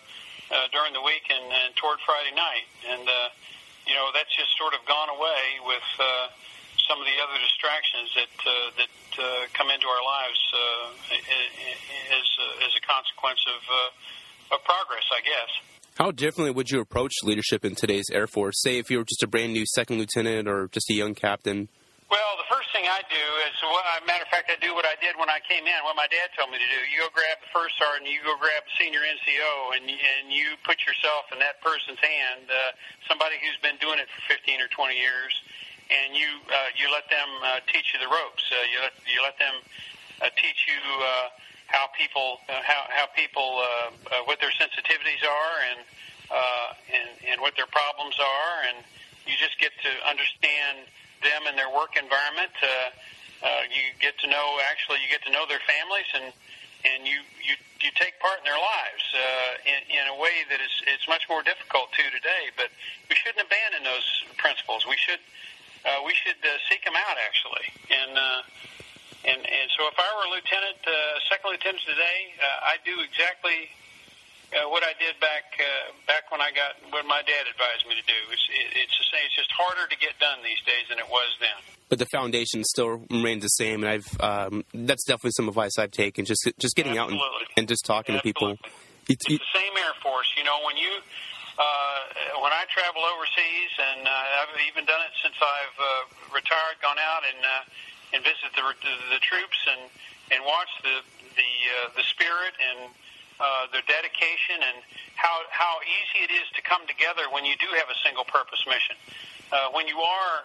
uh, 0.50 0.68
during 0.72 0.92
the 0.92 1.02
week 1.02 1.24
and, 1.30 1.46
and 1.48 1.76
toward 1.76 1.98
Friday 2.04 2.34
night. 2.34 2.68
And 2.88 3.04
uh, 3.08 3.28
you 3.86 3.94
know 3.94 4.10
that's 4.12 4.32
just 4.32 4.56
sort 4.56 4.74
of 4.74 4.80
gone 4.88 5.08
away 5.12 5.60
with 5.64 5.88
uh, 6.00 6.28
some 6.88 7.00
of 7.00 7.06
the 7.06 7.16
other 7.20 7.38
distractions 7.40 8.08
that 8.16 8.34
uh, 8.44 8.52
that 8.76 8.92
uh, 9.16 9.24
come 9.52 9.68
into 9.70 9.86
our 9.88 10.04
lives 10.04 10.40
uh, 10.52 12.16
as 12.16 12.28
uh, 12.40 12.66
as 12.66 12.72
a 12.76 12.82
consequence 12.84 13.40
of 13.48 13.60
uh, 13.68 14.56
of 14.56 14.64
progress, 14.64 15.04
I 15.12 15.20
guess. 15.24 15.50
How 15.96 16.10
differently 16.10 16.50
would 16.50 16.70
you 16.70 16.80
approach 16.80 17.12
leadership 17.22 17.64
in 17.64 17.74
today's 17.74 18.10
Air 18.12 18.26
Force? 18.26 18.60
Say 18.60 18.78
if 18.78 18.90
you 18.90 18.98
were 18.98 19.04
just 19.04 19.22
a 19.22 19.28
brand 19.28 19.52
new 19.52 19.64
second 19.74 19.98
lieutenant 19.98 20.48
or 20.48 20.68
just 20.68 20.90
a 20.90 20.94
young 20.94 21.14
captain. 21.14 21.68
Well, 22.10 22.34
the 22.36 22.53
thing 22.84 22.92
I 22.92 23.00
do 23.08 23.26
is, 23.48 23.56
well, 23.64 23.80
matter 24.04 24.28
of 24.28 24.30
fact, 24.30 24.52
I 24.52 24.60
do 24.60 24.76
what 24.76 24.84
I 24.84 24.92
did 25.00 25.16
when 25.16 25.32
I 25.32 25.40
came 25.40 25.64
in, 25.64 25.78
what 25.88 25.96
my 25.96 26.04
dad 26.12 26.28
told 26.36 26.52
me 26.52 26.60
to 26.60 26.68
do. 26.68 26.80
You 26.92 27.08
go 27.08 27.10
grab 27.16 27.40
the 27.40 27.48
first 27.48 27.80
sergeant, 27.80 28.12
you 28.12 28.20
go 28.20 28.36
grab 28.36 28.60
the 28.68 28.74
senior 28.76 29.00
NCO, 29.00 29.80
and 29.80 29.88
and 29.88 30.28
you 30.28 30.60
put 30.68 30.84
yourself 30.84 31.32
in 31.32 31.40
that 31.40 31.64
person's 31.64 31.96
hand, 31.96 32.44
uh, 32.52 32.76
somebody 33.08 33.40
who's 33.40 33.56
been 33.64 33.80
doing 33.80 33.96
it 33.96 34.12
for 34.12 34.20
15 34.28 34.60
or 34.60 34.68
20 34.68 35.00
years, 35.00 35.32
and 35.88 36.12
you 36.12 36.28
uh, 36.52 36.76
you 36.76 36.92
let 36.92 37.08
them 37.08 37.30
uh, 37.40 37.64
teach 37.72 37.96
you 37.96 38.04
the 38.04 38.10
ropes. 38.12 38.44
Uh, 38.52 38.60
you 38.68 38.76
let 38.84 38.94
you 39.08 39.18
let 39.24 39.36
them 39.40 39.56
uh, 40.20 40.28
teach 40.36 40.68
you 40.68 40.76
uh, 40.76 41.32
how 41.72 41.88
people 41.96 42.44
uh, 42.52 42.60
how 42.60 42.84
how 42.92 43.08
people 43.16 43.64
uh, 43.64 43.64
uh, 44.12 44.28
what 44.28 44.44
their 44.44 44.52
sensitivities 44.60 45.24
are 45.24 45.56
and 45.72 45.80
uh, 46.28 46.68
and 46.92 47.08
and 47.32 47.36
what 47.40 47.56
their 47.56 47.70
problems 47.72 48.20
are, 48.20 48.56
and 48.68 48.84
you 49.26 49.34
just 49.40 49.58
get 49.58 49.72
to 49.82 49.90
understand 50.08 50.84
them 51.22 51.48
and 51.48 51.56
their 51.56 51.72
work 51.72 51.96
environment. 51.96 52.52
Uh, 52.60 52.68
uh, 53.44 53.62
you 53.68 53.92
get 54.00 54.16
to 54.20 54.26
know 54.28 54.60
actually 54.72 55.00
you 55.04 55.08
get 55.12 55.20
to 55.24 55.32
know 55.32 55.44
their 55.44 55.60
families 55.68 56.08
and 56.16 56.32
and 56.84 57.08
you 57.08 57.20
you 57.40 57.56
you 57.80 57.90
take 57.96 58.16
part 58.20 58.40
in 58.40 58.46
their 58.48 58.60
lives 58.60 59.04
uh, 59.12 59.68
in, 59.68 59.80
in 59.92 60.04
a 60.12 60.16
way 60.16 60.44
that 60.48 60.60
is 60.60 60.72
it's 60.88 61.08
much 61.08 61.28
more 61.28 61.44
difficult 61.44 61.92
to 61.92 62.04
today. 62.12 62.52
But 62.56 62.72
we 63.08 63.16
shouldn't 63.16 63.44
abandon 63.44 63.84
those 63.84 64.08
principles. 64.40 64.88
We 64.88 64.96
should 64.96 65.20
uh, 65.84 66.00
we 66.04 66.16
should 66.16 66.40
uh, 66.40 66.56
seek 66.68 66.84
them 66.84 66.96
out 66.96 67.16
actually. 67.20 67.68
And 67.92 68.12
uh, 68.16 68.40
and 69.24 69.40
and 69.40 69.66
so 69.76 69.88
if 69.88 69.96
I 69.96 70.08
were 70.16 70.28
a 70.28 70.32
lieutenant, 70.32 70.80
uh, 70.84 70.92
second 71.28 71.52
lieutenant 71.52 71.84
today, 71.84 72.36
uh, 72.40 72.72
I 72.72 72.80
do 72.84 73.00
exactly 73.00 73.72
uh, 74.54 74.70
what 74.70 74.82
I 74.82 74.94
did 74.98 75.18
back 75.20 75.58
uh, 75.58 75.92
back 76.06 76.30
when 76.30 76.40
I 76.40 76.50
got 76.54 76.78
what 76.90 77.06
my 77.06 77.22
dad 77.26 77.44
advised 77.50 77.86
me 77.88 77.98
to 77.98 78.06
do. 78.06 78.20
It's 78.30 78.46
it, 78.50 78.86
it's 78.86 78.96
the 78.96 79.06
same. 79.10 79.26
It's 79.26 79.36
just 79.36 79.52
harder 79.52 79.86
to 79.90 79.96
get 79.98 80.18
done 80.18 80.38
these 80.46 80.60
days 80.62 80.86
than 80.88 80.98
it 80.98 81.08
was 81.10 81.30
then. 81.40 81.58
But 81.88 81.98
the 81.98 82.06
foundation 82.06 82.64
still 82.64 83.02
remains 83.10 83.42
the 83.42 83.54
same, 83.54 83.82
and 83.84 83.90
I've 83.90 84.10
um, 84.20 84.64
that's 84.72 85.04
definitely 85.04 85.34
some 85.36 85.48
advice 85.48 85.78
I've 85.78 85.92
taken. 85.92 86.24
Just 86.24 86.46
just 86.58 86.76
getting 86.76 86.96
Absolutely. 86.96 87.18
out 87.18 87.50
and, 87.54 87.64
and 87.64 87.68
just 87.68 87.84
talking 87.84 88.14
Absolutely. 88.14 88.54
to 88.54 88.58
people. 88.58 88.80
It's, 89.04 89.24
it's 89.28 89.44
the 89.44 89.58
same 89.58 89.74
Air 89.76 89.94
Force. 90.00 90.30
You 90.38 90.44
know, 90.44 90.64
when 90.64 90.78
you 90.78 90.92
uh, 91.58 91.98
when 92.42 92.54
I 92.54 92.64
travel 92.70 93.02
overseas, 93.02 93.72
and 93.78 94.06
uh, 94.06 94.40
I've 94.42 94.54
even 94.70 94.86
done 94.86 95.02
it 95.02 95.14
since 95.22 95.36
I've 95.38 95.78
uh, 95.78 95.86
retired, 96.34 96.78
gone 96.82 96.98
out 96.98 97.22
and 97.26 97.40
uh, 97.42 98.14
and 98.16 98.18
visit 98.22 98.50
the, 98.54 98.62
the 98.62 99.18
the 99.18 99.20
troops 99.22 99.60
and 99.66 99.82
and 100.30 100.40
watch 100.46 100.70
the 100.82 101.02
the 101.34 101.52
uh, 101.68 101.88
the 101.98 102.04
spirit 102.06 102.54
and 102.58 102.90
uh, 103.40 103.66
their 103.72 103.82
dedication 103.86 104.62
and 104.62 104.78
how 105.14 105.42
how 105.50 105.78
easy 105.82 106.24
it 106.24 106.32
is 106.32 106.46
to 106.54 106.62
come 106.62 106.86
together 106.86 107.26
when 107.30 107.44
you 107.44 107.56
do 107.58 107.66
have 107.74 107.90
a 107.90 107.98
single 108.04 108.24
purpose 108.24 108.62
mission. 108.66 108.96
Uh, 109.50 109.70
when 109.74 109.86
you 109.86 109.98
are 109.98 110.36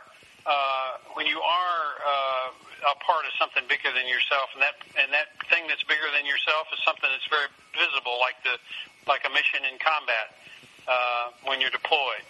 uh, 0.46 0.98
when 1.14 1.28
you 1.28 1.40
are 1.40 1.84
uh, 2.02 2.94
a 2.94 2.96
part 3.04 3.26
of 3.26 3.34
something 3.38 3.64
bigger 3.68 3.92
than 3.92 4.08
yourself, 4.08 4.50
and 4.56 4.62
that 4.64 4.76
and 4.98 5.14
that 5.14 5.36
thing 5.52 5.68
that's 5.68 5.84
bigger 5.86 6.10
than 6.16 6.26
yourself 6.26 6.68
is 6.74 6.80
something 6.82 7.10
that's 7.12 7.28
very 7.30 7.50
visible, 7.76 8.18
like 8.18 8.40
the 8.42 8.56
like 9.06 9.22
a 9.26 9.32
mission 9.34 9.66
in 9.68 9.78
combat 9.78 10.34
uh, 10.88 11.36
when 11.46 11.62
you're 11.62 11.74
deployed. 11.74 12.24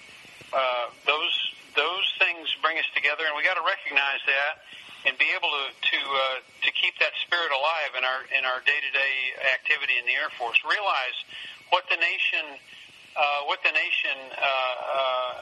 Uh, 0.52 0.90
those 1.06 1.36
those 1.76 2.08
things 2.18 2.50
bring 2.62 2.78
us 2.78 2.88
together, 2.96 3.26
and 3.26 3.34
we 3.38 3.44
got 3.44 3.58
to 3.60 3.66
recognize 3.66 4.22
that 4.26 4.54
and 5.08 5.16
be 5.18 5.32
able 5.32 5.50
to 5.50 5.66
to 5.74 6.00
uh, 6.00 6.22
to 6.66 6.70
keep 6.76 6.96
that 7.00 7.16
spirit 7.24 7.52
alive 7.52 7.92
in 7.98 8.04
our 8.04 8.22
in 8.34 8.44
our 8.46 8.60
day 8.64 8.80
to 8.80 8.92
day 8.92 9.16
activity 9.56 9.98
in 9.98 10.06
the 10.06 10.16
Air 10.16 10.32
Force. 10.36 10.60
Realize 10.66 11.18
what 11.70 11.88
the 11.88 12.00
nation 12.00 12.58
uh, 13.16 13.48
what 13.48 13.60
the 13.64 13.72
nation 13.72 14.18
uh, 14.36 14.46
uh, 14.46 15.34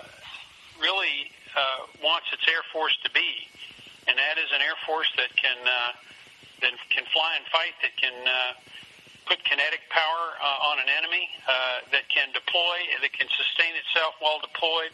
really 0.82 1.32
uh, 1.58 1.90
wants 2.04 2.30
its 2.32 2.46
Air 2.48 2.64
Force 2.72 2.94
to 3.04 3.10
be 3.12 3.48
and 4.08 4.16
that 4.16 4.40
is 4.40 4.50
an 4.56 4.64
Air 4.64 4.80
Force 4.88 5.12
that 5.20 5.32
can 5.36 5.60
uh, 5.68 5.92
that 6.64 6.74
can 6.90 7.04
fly 7.12 7.36
and 7.36 7.46
fight, 7.52 7.76
that 7.84 7.94
can 8.00 8.16
uh, 8.26 8.56
put 9.28 9.44
kinetic 9.44 9.84
power 9.92 10.24
uh, 10.40 10.72
on 10.72 10.80
an 10.80 10.90
enemy, 10.90 11.30
uh, 11.46 11.86
that 11.92 12.08
can 12.10 12.32
deploy, 12.34 12.82
that 13.04 13.14
can 13.14 13.28
sustain 13.30 13.76
itself 13.78 14.16
while 14.24 14.40
deployed, 14.40 14.90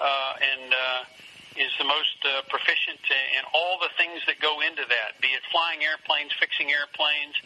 and 0.00 0.72
uh, 0.72 1.60
is 1.60 1.72
the 1.78 1.84
most 1.84 2.18
uh, 2.24 2.42
proficient 2.48 3.00
in 3.36 3.44
all 3.52 3.78
the 3.82 3.90
things 3.98 4.22
that 4.26 4.40
go 4.40 4.60
into 4.60 4.82
that, 4.86 5.20
be 5.20 5.28
it 5.34 5.42
flying 5.50 5.82
airplanes, 5.84 6.32
fixing 6.38 6.70
airplanes, 6.70 7.36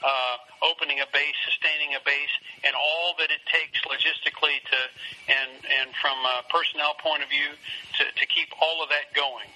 uh, 0.00 0.36
opening 0.64 0.98
a 0.98 1.08
base, 1.12 1.36
sustaining 1.44 1.92
a 1.94 2.02
base, 2.02 2.34
and 2.64 2.72
all 2.72 3.14
that 3.20 3.28
it 3.28 3.44
takes 3.46 3.78
logistically 3.84 4.58
to, 4.64 4.80
and 5.28 5.52
and 5.80 5.92
from 6.00 6.16
a 6.24 6.42
personnel 6.48 6.96
point 6.98 7.22
of 7.22 7.28
view, 7.28 7.52
to, 8.00 8.04
to 8.16 8.24
keep 8.26 8.48
all 8.60 8.82
of 8.82 8.88
that 8.88 9.12
going 9.12 9.48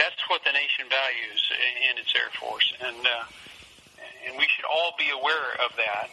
that's 0.00 0.24
what 0.32 0.40
the 0.48 0.52
nation 0.52 0.88
values 0.88 1.42
in 1.90 2.00
its 2.00 2.08
Air 2.16 2.32
Force, 2.40 2.72
and 2.80 3.04
uh, 3.04 3.28
and 4.26 4.32
we 4.40 4.48
should 4.48 4.64
all 4.64 4.96
be 4.96 5.12
aware 5.12 5.60
of 5.60 5.76
that. 5.76 6.08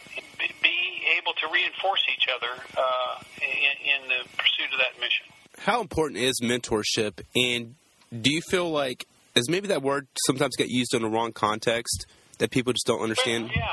Be 0.60 0.80
able 1.16 1.32
to 1.40 1.46
reinforce 1.48 2.04
each 2.12 2.28
other 2.28 2.52
uh, 2.76 3.20
in, 3.40 3.74
in 3.80 4.00
the 4.12 4.20
pursuit 4.36 4.68
of 4.72 4.78
that 4.80 5.00
mission. 5.00 5.26
How 5.64 5.80
important 5.80 6.20
is 6.20 6.40
mentorship, 6.40 7.20
and 7.34 7.74
do 8.12 8.32
you 8.32 8.40
feel 8.40 8.70
like, 8.70 9.06
as 9.36 9.48
maybe 9.50 9.68
that 9.68 9.82
word 9.82 10.06
sometimes 10.26 10.56
get 10.56 10.68
used 10.68 10.94
in 10.94 11.02
the 11.02 11.08
wrong 11.08 11.32
context, 11.32 12.06
that 12.38 12.50
people 12.50 12.72
just 12.72 12.86
don't 12.86 13.02
understand? 13.02 13.50
Yeah, 13.54 13.66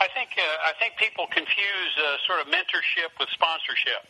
I 0.00 0.08
think 0.14 0.30
uh, 0.36 0.42
I 0.66 0.72
think 0.80 0.96
people 0.96 1.26
confuse 1.30 1.92
uh, 1.98 2.16
sort 2.26 2.40
of 2.40 2.46
mentorship 2.52 3.12
with 3.20 3.28
sponsorship. 3.30 4.08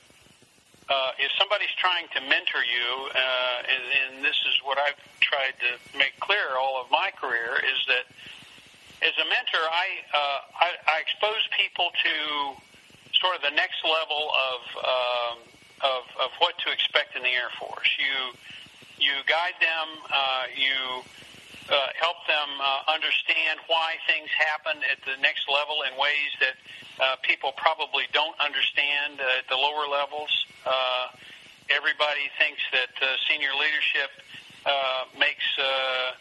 Uh, 0.89 1.13
if 1.19 1.31
somebody's 1.37 1.75
trying 1.77 2.09
to 2.17 2.21
mentor 2.23 2.65
you, 2.65 2.89
uh, 3.13 3.69
and, 3.69 3.83
and 4.17 4.25
this 4.25 4.37
is 4.49 4.57
what 4.65 4.79
I've 4.79 4.97
tried 5.21 5.53
to 5.61 5.99
make 5.99 6.19
clear 6.21 6.57
all 6.57 6.81
of 6.81 6.91
my 6.91 7.13
career, 7.21 7.61
is 7.61 7.77
that 7.93 8.09
as 9.05 9.13
a 9.21 9.27
mentor, 9.29 9.65
I, 9.69 9.87
uh, 10.11 10.41
I, 10.65 10.69
I 10.89 10.97
expose 11.05 11.45
people 11.53 11.93
to 11.93 12.15
sort 13.21 13.37
of 13.37 13.43
the 13.43 13.55
next 13.55 13.85
level 13.85 14.33
of, 14.33 14.61
um, 14.81 15.37
of, 15.83 16.05
of 16.21 16.31
what 16.39 16.59
to 16.67 16.73
expect 16.73 17.17
in 17.17 17.23
the 17.23 17.35
Air 17.35 17.51
Force. 17.59 17.89
You, 17.99 18.35
you 18.99 19.15
guide 19.27 19.57
them, 19.61 19.89
uh, 20.11 20.45
you 20.55 21.03
uh, 21.69 21.89
help 22.01 22.17
them 22.27 22.49
uh, 22.61 22.93
understand 22.93 23.61
why 23.69 23.97
things 24.09 24.29
happen 24.33 24.81
at 24.91 24.99
the 25.05 25.21
next 25.21 25.45
level 25.49 25.85
in 25.85 25.93
ways 26.01 26.33
that 26.41 26.57
uh, 26.99 27.17
people 27.23 27.53
probably 27.57 28.05
don't 28.13 28.35
understand 28.41 29.21
uh, 29.21 29.39
at 29.39 29.47
the 29.49 29.57
lower 29.57 29.87
levels. 29.87 30.33
Uh, 30.65 31.13
everybody 31.71 32.33
thinks 32.41 32.61
that 32.73 32.93
uh, 33.05 33.17
senior 33.29 33.53
leadership 33.55 34.11
uh, 34.67 35.05
makes 35.19 35.45
uh, 35.61 36.17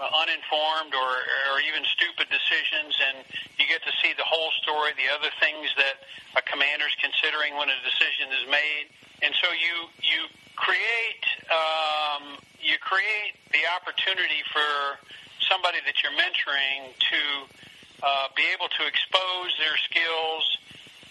uninformed 0.00 0.94
or, 0.94 1.12
or 1.52 1.56
even 1.62 1.82
stupid 1.90 2.30
decisions, 2.30 2.94
and 2.98 3.26
you 3.58 3.66
get 3.66 3.82
to 3.84 3.92
see 4.00 4.14
the 4.14 4.26
whole 4.26 4.50
story, 4.62 4.94
the 4.94 5.10
other 5.10 5.30
things 5.42 5.68
that 5.76 6.02
a 6.38 6.42
commander's 6.46 6.94
considering 7.02 7.58
when 7.58 7.68
a 7.68 7.78
decision 7.82 8.30
is 8.34 8.44
made, 8.46 8.86
and 9.22 9.34
so 9.42 9.50
you 9.52 9.90
you 10.02 10.20
create 10.54 11.26
um, 11.50 12.38
you 12.62 12.78
create 12.82 13.38
the 13.54 13.62
opportunity 13.74 14.42
for 14.50 14.98
somebody 15.46 15.78
that 15.86 16.02
you're 16.02 16.14
mentoring 16.18 16.92
to 16.98 17.22
uh, 18.02 18.28
be 18.36 18.44
able 18.54 18.68
to 18.68 18.82
expose 18.86 19.50
their 19.58 19.74
skills 19.86 20.44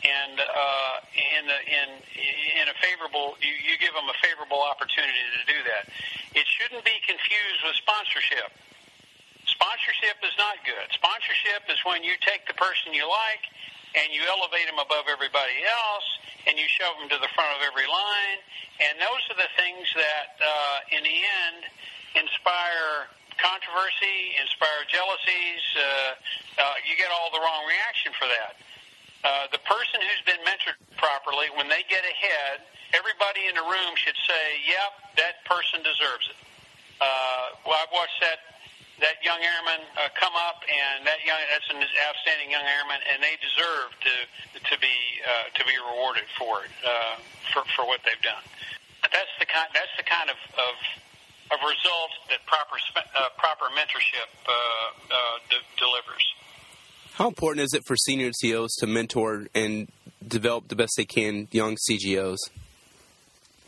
and 0.06 0.40
uh, 0.40 0.96
in 1.18 1.44
the 1.50 1.60
in 1.66 1.90
in 2.62 2.66
a 2.70 2.76
favorable 2.78 3.34
you, 3.42 3.54
you 3.66 3.76
give 3.82 3.94
them 3.98 4.06
a 4.06 4.18
favorable 4.22 4.62
opportunity 4.62 5.26
to 5.34 5.44
do 5.50 5.60
that. 5.66 5.90
It 6.38 6.46
shouldn't 6.46 6.86
be 6.86 6.98
confused 7.02 7.62
with 7.66 7.76
sponsorship. 7.82 8.54
Sponsorship 9.88 10.20
is 10.20 10.36
not 10.36 10.60
good. 10.68 10.84
Sponsorship 10.92 11.64
is 11.72 11.80
when 11.88 12.04
you 12.04 12.12
take 12.20 12.44
the 12.44 12.60
person 12.60 12.92
you 12.92 13.08
like 13.08 13.48
and 13.96 14.12
you 14.12 14.20
elevate 14.28 14.68
them 14.68 14.84
above 14.84 15.08
everybody 15.08 15.64
else 15.64 16.08
and 16.44 16.60
you 16.60 16.68
shove 16.68 17.00
them 17.00 17.08
to 17.08 17.16
the 17.24 17.32
front 17.32 17.56
of 17.56 17.64
every 17.64 17.88
line. 17.88 18.40
And 18.84 19.00
those 19.00 19.24
are 19.32 19.40
the 19.40 19.48
things 19.56 19.88
that, 19.96 20.36
uh, 20.44 20.92
in 20.92 21.08
the 21.08 21.18
end, 21.24 21.72
inspire 22.20 23.08
controversy, 23.40 24.36
inspire 24.44 24.84
jealousies. 24.92 25.64
Uh, 25.72 25.80
uh, 25.80 26.76
you 26.84 27.00
get 27.00 27.08
all 27.08 27.32
the 27.32 27.40
wrong 27.40 27.64
reaction 27.64 28.12
for 28.20 28.28
that. 28.28 28.60
Uh, 29.24 29.48
the 29.56 29.64
person 29.64 30.04
who's 30.04 30.24
been 30.28 30.44
mentored 30.44 30.76
properly, 31.00 31.48
when 31.56 31.72
they 31.72 31.88
get 31.88 32.04
ahead, 32.04 32.60
everybody 32.92 33.48
in 33.48 33.56
the 33.56 33.64
room 33.64 33.96
should 33.96 34.20
say, 34.28 34.44
"Yep, 34.68 35.16
that 35.16 35.48
person 35.48 35.80
deserves 35.80 36.28
it." 36.28 36.36
Uh, 37.00 37.56
well, 37.64 37.80
I've 37.80 37.94
watched 37.96 38.20
that 38.20 38.57
that 39.00 39.22
young 39.22 39.38
airman 39.38 39.86
uh, 39.94 40.10
come 40.18 40.34
up, 40.34 40.66
and 40.66 41.06
that 41.06 41.22
young 41.22 41.38
that's 41.54 41.70
an 41.70 41.82
outstanding 41.82 42.50
young 42.50 42.66
airman, 42.66 42.98
and 43.14 43.22
they 43.22 43.38
deserve 43.38 43.94
to 44.02 44.14
to 44.58 44.76
be 44.82 44.98
uh, 45.22 45.54
to 45.54 45.62
be 45.66 45.76
rewarded 45.78 46.26
for 46.38 46.66
it 46.66 46.74
uh, 46.82 47.22
for 47.54 47.62
for 47.78 47.86
what 47.86 48.02
they've 48.06 48.26
done. 48.26 48.42
That's 49.06 49.34
the 49.38 49.46
kind 49.46 49.70
that's 49.74 49.94
the 49.98 50.08
kind 50.08 50.30
of 50.34 50.40
of, 50.58 50.76
of 51.54 51.58
result 51.62 52.12
that 52.34 52.42
proper 52.50 52.78
uh, 52.98 53.30
proper 53.38 53.70
mentorship 53.78 54.30
uh, 54.46 54.52
uh, 54.52 55.18
de- 55.50 55.68
delivers. 55.78 56.26
How 57.14 57.28
important 57.28 57.66
is 57.66 57.74
it 57.74 57.86
for 57.86 57.98
senior 57.98 58.30
NCOs 58.30 58.78
to 58.78 58.86
mentor 58.86 59.48
and 59.56 59.90
develop 60.22 60.68
the 60.68 60.76
best 60.76 60.94
they 60.98 61.06
can 61.06 61.48
young 61.52 61.76
CGOs? 61.90 62.38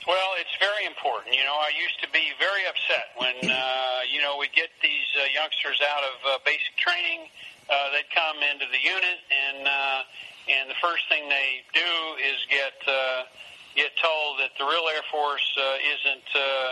Well, 0.10 0.34
it's 0.42 0.58
very 0.58 0.86
important. 0.86 1.36
You 1.36 1.46
know, 1.46 1.54
I 1.54 1.70
used 1.78 2.02
to 2.02 2.10
be 2.10 2.34
very 2.40 2.66
upset 2.66 3.14
when 3.18 3.38
uh, 3.46 4.10
you 4.12 4.22
know 4.22 4.38
we 4.40 4.50
get 4.56 4.70
these 4.82 4.99
uh, 5.20 5.28
youngsters 5.36 5.84
out 5.84 6.04
of 6.08 6.16
uh, 6.24 6.30
basic 6.48 6.72
training. 6.80 7.28
Uh, 7.68 7.92
they'd 7.92 8.10
come 8.16 8.40
into 8.40 8.66
the 8.72 8.80
unit, 8.80 9.20
and 9.28 9.68
uh, 9.68 10.00
and 10.48 10.72
the 10.72 10.80
first 10.82 11.06
thing 11.12 11.28
they 11.28 11.62
do 11.76 11.92
is 12.24 12.40
get 12.50 12.80
uh, 12.88 13.28
get 13.76 13.92
told 14.00 14.40
that 14.40 14.56
the 14.58 14.66
real 14.66 14.88
Air 14.96 15.04
Force 15.12 15.46
uh, 15.60 15.92
isn't. 15.94 16.30
Uh, 16.34 16.72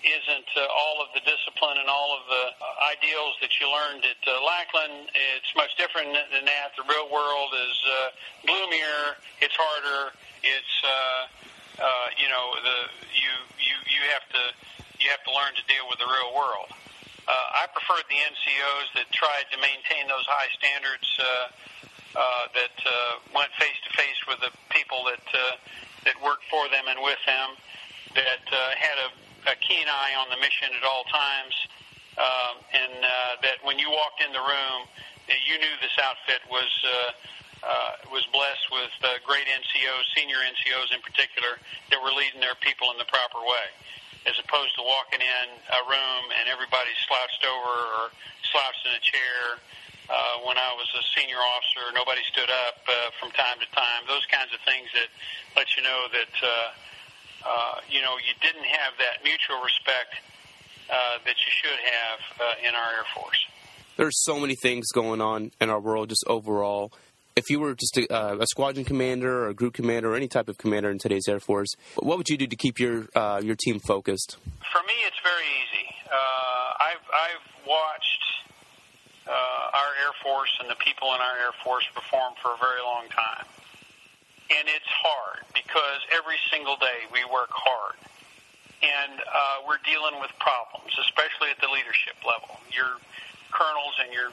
isn't 0.00 0.48
uh, 0.56 0.64
all 0.64 1.04
of 1.04 1.12
the 1.12 1.20
discipline 1.28 1.76
and 1.76 1.92
all 1.92 2.16
of 2.16 2.24
the 2.24 2.44
ideals 2.88 3.36
that 3.44 3.52
you 3.60 3.68
learned 3.68 4.00
at 4.00 4.16
uh, 4.24 4.40
Lackland. 4.40 5.12
It's 5.12 5.52
much 5.52 5.76
different 5.76 6.08
than 6.32 6.48
that. 6.48 6.72
The 6.72 6.88
real 6.88 7.12
world 7.12 7.52
is 7.52 7.76
uh, 7.84 7.92
gloomier. 8.48 9.20
It's 9.44 9.52
harder. 9.52 10.16
It's 10.40 10.74
uh, 10.80 11.84
uh, 11.84 12.06
you 12.16 12.28
know, 12.30 12.54
the 12.62 12.78
you 13.12 13.32
you 13.58 13.74
you 13.90 14.00
have 14.14 14.26
to 14.30 14.42
you 15.02 15.10
have 15.10 15.22
to 15.26 15.32
learn 15.34 15.52
to 15.58 15.64
deal 15.66 15.84
with 15.90 15.98
the 15.98 16.06
real 16.06 16.30
world. 16.34 16.70
Uh, 17.24 17.32
I 17.32 17.64
preferred 17.72 18.04
the 18.12 18.20
NCOs 18.20 18.88
that 19.00 19.08
tried 19.12 19.48
to 19.52 19.58
maintain 19.58 20.04
those 20.08 20.24
high 20.28 20.50
standards 20.60 21.08
uh, 21.16 21.24
uh, 22.14 22.44
that 22.52 22.76
uh, 22.84 22.92
went 23.32 23.50
face 23.56 23.78
to 23.88 23.90
face 23.96 24.20
with 24.28 24.40
the 24.44 24.52
people 24.70 25.08
that 25.08 25.24
uh, 25.32 25.56
that 26.04 26.20
worked 26.20 26.44
for 26.52 26.68
them 26.68 26.84
and 26.86 27.00
with 27.00 27.18
them, 27.24 27.56
that 28.12 28.44
uh, 28.52 28.56
had 28.76 28.96
a, 29.08 29.08
a 29.52 29.56
keen 29.64 29.88
eye 29.88 30.12
on 30.20 30.28
the 30.28 30.36
mission 30.36 30.68
at 30.76 30.84
all 30.84 31.08
times, 31.08 31.54
um, 32.20 32.54
and 32.76 33.00
uh, 33.00 33.40
that 33.40 33.56
when 33.64 33.80
you 33.80 33.88
walked 33.88 34.20
in 34.20 34.30
the 34.36 34.44
room, 34.44 34.84
you 35.48 35.56
knew 35.58 35.74
this 35.80 35.96
outfit 36.00 36.44
was. 36.50 36.70
Uh, 36.84 37.12
uh, 37.64 37.96
was 38.12 38.28
blessed 38.28 38.68
with 38.68 38.92
uh, 39.08 39.16
great 39.24 39.48
NCOs, 39.48 40.04
senior 40.12 40.36
NCOs 40.36 40.92
in 40.92 41.00
particular, 41.00 41.56
that 41.88 41.96
were 41.96 42.12
leading 42.12 42.36
their 42.36 42.52
people 42.60 42.92
in 42.92 43.00
the 43.00 43.08
proper 43.08 43.40
way, 43.40 43.66
as 44.24 44.36
opposed 44.40 44.72
to 44.76 44.82
walking 44.82 45.20
in 45.20 45.46
a 45.52 45.82
room 45.84 46.24
and 46.40 46.48
everybody 46.48 46.92
slouched 47.04 47.44
over 47.44 47.74
or 48.00 48.04
slouched 48.48 48.84
in 48.88 48.92
a 48.96 49.02
chair. 49.04 49.60
Uh, 50.04 50.44
when 50.44 50.56
I 50.60 50.70
was 50.76 50.88
a 50.96 51.04
senior 51.16 51.40
officer, 51.56 51.84
nobody 51.96 52.20
stood 52.28 52.48
up 52.68 52.76
uh, 52.84 52.92
from 53.20 53.32
time 53.32 53.56
to 53.60 53.68
time. 53.72 54.04
Those 54.04 54.24
kinds 54.28 54.52
of 54.52 54.60
things 54.68 54.88
that 54.92 55.08
let 55.56 55.68
you 55.76 55.82
know 55.82 56.00
that 56.12 56.34
uh, 56.44 56.48
uh, 57.48 57.76
you 57.88 58.04
know 58.04 58.20
you 58.20 58.36
didn't 58.44 58.68
have 58.68 58.92
that 59.00 59.24
mutual 59.24 59.64
respect 59.64 60.20
uh, 60.92 61.24
that 61.24 61.36
you 61.40 61.52
should 61.56 61.80
have 61.80 62.20
uh, 62.36 62.68
in 62.68 62.74
our 62.76 62.90
Air 63.00 63.08
Force. 63.16 63.40
There's 63.96 64.20
so 64.22 64.40
many 64.40 64.56
things 64.56 64.92
going 64.92 65.20
on 65.20 65.52
in 65.60 65.70
our 65.70 65.80
world, 65.80 66.10
just 66.10 66.24
overall 66.26 66.92
if 67.36 67.50
you 67.50 67.58
were 67.58 67.74
just 67.74 67.96
a, 67.98 68.12
uh, 68.14 68.36
a, 68.38 68.46
squadron 68.46 68.84
commander 68.84 69.44
or 69.44 69.48
a 69.48 69.54
group 69.54 69.74
commander 69.74 70.12
or 70.12 70.16
any 70.16 70.28
type 70.28 70.48
of 70.48 70.56
commander 70.56 70.90
in 70.90 70.98
today's 70.98 71.26
Air 71.28 71.40
Force, 71.40 71.74
what 71.96 72.16
would 72.16 72.28
you 72.28 72.36
do 72.36 72.46
to 72.46 72.56
keep 72.56 72.78
your 72.78 73.08
uh, 73.14 73.40
your 73.42 73.56
team 73.56 73.80
focused? 73.80 74.36
For 74.70 74.82
me, 74.86 74.94
it's 75.06 75.18
very 75.22 75.42
easy. 75.42 75.86
Uh, 76.06 76.14
I've, 76.14 77.04
I've 77.10 77.66
watched 77.66 78.22
uh, 79.26 79.30
our 79.32 79.90
Air 80.06 80.14
Force 80.22 80.54
and 80.60 80.70
the 80.70 80.76
people 80.76 81.08
in 81.14 81.20
our 81.20 81.36
Air 81.42 81.54
Force 81.64 81.84
perform 81.94 82.34
for 82.40 82.54
a 82.54 82.58
very 82.58 82.82
long 82.84 83.08
time. 83.10 83.46
And 84.54 84.68
it's 84.68 84.86
hard 84.86 85.42
because 85.54 86.00
every 86.14 86.36
single 86.52 86.76
day 86.76 87.08
we 87.10 87.24
work 87.24 87.50
hard. 87.50 87.96
And 88.84 89.18
uh, 89.18 89.64
we're 89.66 89.80
dealing 89.82 90.20
with 90.20 90.30
problems, 90.38 90.92
especially 91.00 91.48
at 91.48 91.58
the 91.58 91.72
leadership 91.72 92.14
level. 92.22 92.60
Your 92.68 93.00
colonels 93.50 93.96
and 94.04 94.12
your 94.12 94.28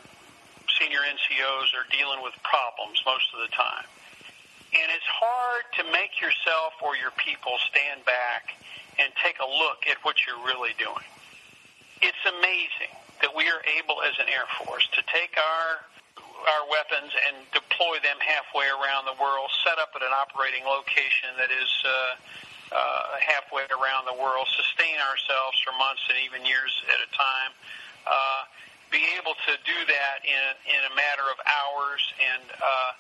senior 0.82 1.06
NCOs 1.06 1.70
are 1.78 1.86
dealing 1.94 2.26
with 2.26 2.34
problems 2.42 2.98
most 3.06 3.30
of 3.38 3.46
the 3.46 3.54
time. 3.54 3.86
And 4.74 4.90
it's 4.90 5.06
hard 5.06 5.70
to 5.78 5.84
make 5.94 6.18
yourself 6.18 6.74
or 6.82 6.98
your 6.98 7.14
people 7.22 7.54
stand 7.70 8.02
back 8.02 8.58
and 8.98 9.14
take 9.22 9.38
a 9.38 9.46
look 9.46 9.86
at 9.86 10.02
what 10.02 10.18
you're 10.26 10.42
really 10.42 10.74
doing. 10.82 11.06
It's 12.02 12.24
amazing 12.26 12.90
that 13.22 13.30
we 13.30 13.46
are 13.46 13.62
able 13.78 14.02
as 14.02 14.18
an 14.18 14.26
Air 14.26 14.50
Force 14.66 14.90
to 14.98 15.02
take 15.06 15.38
our 15.38 15.86
our 16.42 16.66
weapons 16.74 17.14
and 17.30 17.38
deploy 17.54 18.02
them 18.02 18.18
halfway 18.18 18.66
around 18.66 19.06
the 19.06 19.14
world, 19.22 19.46
set 19.62 19.78
up 19.78 19.94
at 19.94 20.02
an 20.02 20.10
operating 20.10 20.66
location 20.66 21.30
that 21.38 21.54
is 21.54 21.70
uh, 21.86 22.18
uh, 22.74 23.22
halfway 23.22 23.62
around 23.70 24.10
the 24.10 24.18
world, 24.18 24.50
sustain 24.50 24.98
ourselves 25.06 25.62
for 25.62 25.70
months 25.78 26.02
and 26.10 26.18
even 26.26 26.42
years 26.42 26.74
at 26.90 26.98
a 26.98 27.10
time, 27.14 27.52
uh, 28.10 28.42
be 28.92 29.02
able 29.16 29.34
to 29.48 29.54
do 29.64 29.78
that 29.88 30.18
in, 30.28 30.48
in 30.68 30.82
a 30.92 30.94
matter 30.94 31.24
of 31.32 31.40
hours 31.48 32.04
and 32.20 32.44
uh, 32.60 32.92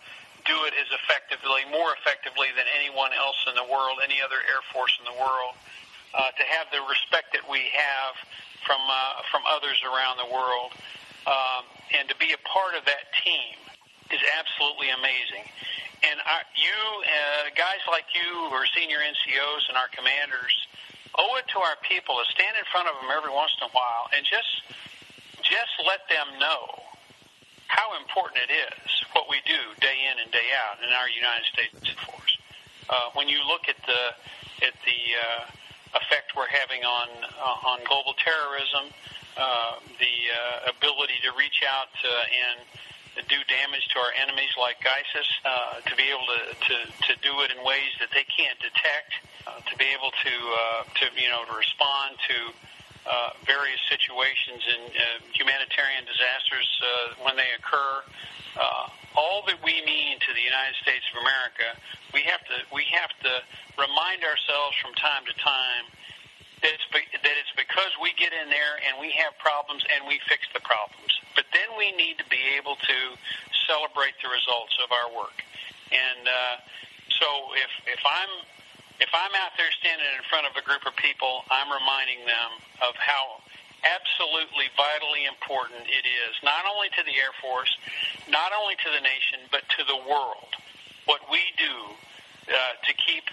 do 0.47 0.55
it 0.65 0.73
as 0.79 0.89
effectively, 0.95 1.67
more 1.69 1.93
effectively 1.99 2.49
than 2.55 2.65
anyone 2.79 3.11
else 3.13 3.37
in 3.45 3.53
the 3.59 3.67
world, 3.67 3.99
any 4.01 4.23
other 4.23 4.39
Air 4.47 4.63
Force 4.71 4.95
in 4.97 5.05
the 5.05 5.17
world, 5.19 5.53
uh, 6.15 6.31
to 6.33 6.43
have 6.55 6.71
the 6.71 6.81
respect 6.87 7.35
that 7.35 7.43
we 7.45 7.69
have 7.75 8.15
from 8.63 8.81
uh, 8.87 9.25
from 9.29 9.41
others 9.49 9.79
around 9.83 10.21
the 10.21 10.29
world, 10.31 10.71
um, 11.27 11.63
and 11.97 12.07
to 12.07 12.15
be 12.17 12.31
a 12.31 12.41
part 12.47 12.75
of 12.77 12.83
that 12.85 13.09
team 13.23 13.57
is 14.11 14.21
absolutely 14.37 14.91
amazing. 14.91 15.45
And 16.01 16.17
you, 16.57 16.77
uh, 17.05 17.53
guys 17.53 17.81
like 17.87 18.09
you, 18.17 18.49
who 18.49 18.53
are 18.57 18.65
senior 18.73 18.97
NCOs 18.97 19.69
and 19.69 19.77
our 19.77 19.87
commanders, 19.93 20.53
owe 21.15 21.37
it 21.37 21.45
to 21.53 21.59
our 21.61 21.77
people 21.85 22.17
to 22.17 22.25
stand 22.33 22.57
in 22.57 22.65
front 22.73 22.89
of 22.89 22.97
them 22.99 23.13
every 23.13 23.29
once 23.29 23.53
in 23.61 23.69
a 23.69 23.71
while 23.71 24.09
and 24.09 24.25
just 24.25 24.65
just 25.51 25.75
let 25.83 25.99
them 26.07 26.39
know 26.39 26.79
how 27.67 27.99
important 27.99 28.39
it 28.47 28.51
is 28.55 28.87
what 29.11 29.27
we 29.27 29.43
do 29.43 29.59
day 29.83 30.07
in 30.07 30.15
and 30.23 30.31
day 30.31 30.47
out 30.55 30.79
in 30.79 30.87
our 30.95 31.11
United 31.11 31.47
States 31.51 31.91
Force. 32.07 32.39
Uh, 32.87 33.11
when 33.19 33.27
you 33.27 33.43
look 33.43 33.67
at 33.67 33.79
the 33.83 34.03
at 34.63 34.75
the 34.87 34.99
uh, 35.19 35.43
effect 35.99 36.31
we're 36.35 36.47
having 36.47 36.83
on 36.87 37.07
uh, 37.35 37.71
on 37.71 37.83
global 37.83 38.15
terrorism, 38.15 38.91
uh, 39.35 39.75
the 39.99 40.15
uh, 40.31 40.71
ability 40.71 41.19
to 41.23 41.31
reach 41.35 41.63
out 41.67 41.91
uh, 42.03 42.47
and 42.47 42.57
do 43.27 43.35
damage 43.51 43.83
to 43.91 43.99
our 43.99 44.15
enemies 44.23 44.55
like 44.55 44.79
ISIS, 44.87 45.27
to 45.83 45.93
be 45.99 46.07
able 46.07 46.23
to, 46.31 46.41
to, 46.63 46.75
to 47.11 47.13
do 47.19 47.43
it 47.43 47.51
in 47.51 47.59
ways 47.67 47.91
that 47.99 48.07
they 48.15 48.23
can't 48.23 48.55
detect, 48.63 49.19
to 49.67 49.75
be 49.75 49.87
able 49.91 50.15
to 50.23 50.33
to 50.95 51.03
you 51.19 51.27
know 51.27 51.43
to 51.43 51.55
respond 51.55 52.15
to 52.23 52.55
uh, 53.05 53.33
various 53.45 53.81
situations 53.89 54.61
and 54.61 54.83
uh, 54.93 55.03
humanitarian 55.33 56.05
disasters 56.05 56.69
uh, 56.81 57.25
when 57.25 57.35
they 57.35 57.49
occur. 57.57 58.05
Uh, 58.53 58.87
all 59.17 59.43
that 59.47 59.57
we 59.63 59.81
mean 59.87 60.19
to 60.19 60.31
the 60.35 60.43
United 60.43 60.75
States 60.83 61.03
of 61.15 61.23
America, 61.23 61.67
we 62.13 62.21
have 62.27 62.43
to 62.45 62.57
we 62.69 62.83
have 62.91 63.11
to 63.23 63.33
remind 63.79 64.21
ourselves 64.23 64.75
from 64.79 64.93
time 64.99 65.23
to 65.25 65.33
time 65.39 65.85
that 66.61 66.77
it's, 66.77 66.85
be, 66.93 67.01
that 67.09 67.35
it's 67.41 67.55
because 67.57 67.89
we 67.97 68.13
get 68.21 68.29
in 68.37 68.53
there 68.53 68.77
and 68.85 69.01
we 69.01 69.09
have 69.17 69.33
problems 69.41 69.81
and 69.97 70.05
we 70.05 70.21
fix 70.29 70.45
the 70.53 70.61
problems. 70.61 71.09
But 71.33 71.49
then 71.49 71.73
we 71.73 71.89
need 71.97 72.21
to 72.21 72.27
be 72.29 72.53
able 72.53 72.77
to 72.77 72.97
celebrate 73.65 74.13
the 74.21 74.29
results 74.29 74.77
of 74.77 74.93
our 74.93 75.09
work. 75.09 75.41
And 75.89 76.23
uh, 76.27 76.55
so 77.17 77.27
if 77.57 77.71
if 77.89 78.01
I'm 78.05 78.31
if 79.01 79.09
I'm 79.17 79.33
out 79.41 79.57
there 79.57 79.73
standing 79.81 80.05
in 80.13 80.21
front 80.29 80.45
of 80.45 80.53
a 80.53 80.61
group 80.61 80.85
of 80.85 80.93
people, 80.93 81.41
I'm 81.49 81.73
reminding 81.73 82.21
them 82.29 82.49
of 82.85 82.93
how 83.01 83.41
absolutely 83.81 84.69
vitally 84.77 85.25
important 85.25 85.89
it 85.89 86.05
is, 86.05 86.37
not 86.45 86.69
only 86.69 86.93
to 86.93 87.01
the 87.01 87.17
Air 87.17 87.33
Force, 87.41 87.73
not 88.29 88.53
only 88.53 88.77
to 88.77 88.89
the 88.93 89.01
nation, 89.01 89.41
but 89.49 89.65
to 89.73 89.81
the 89.89 89.97
world. 90.05 90.53
What 91.09 91.25
we 91.33 91.41
do 91.57 91.75
uh, 92.45 92.77
to 92.77 92.91
keep 92.93 93.25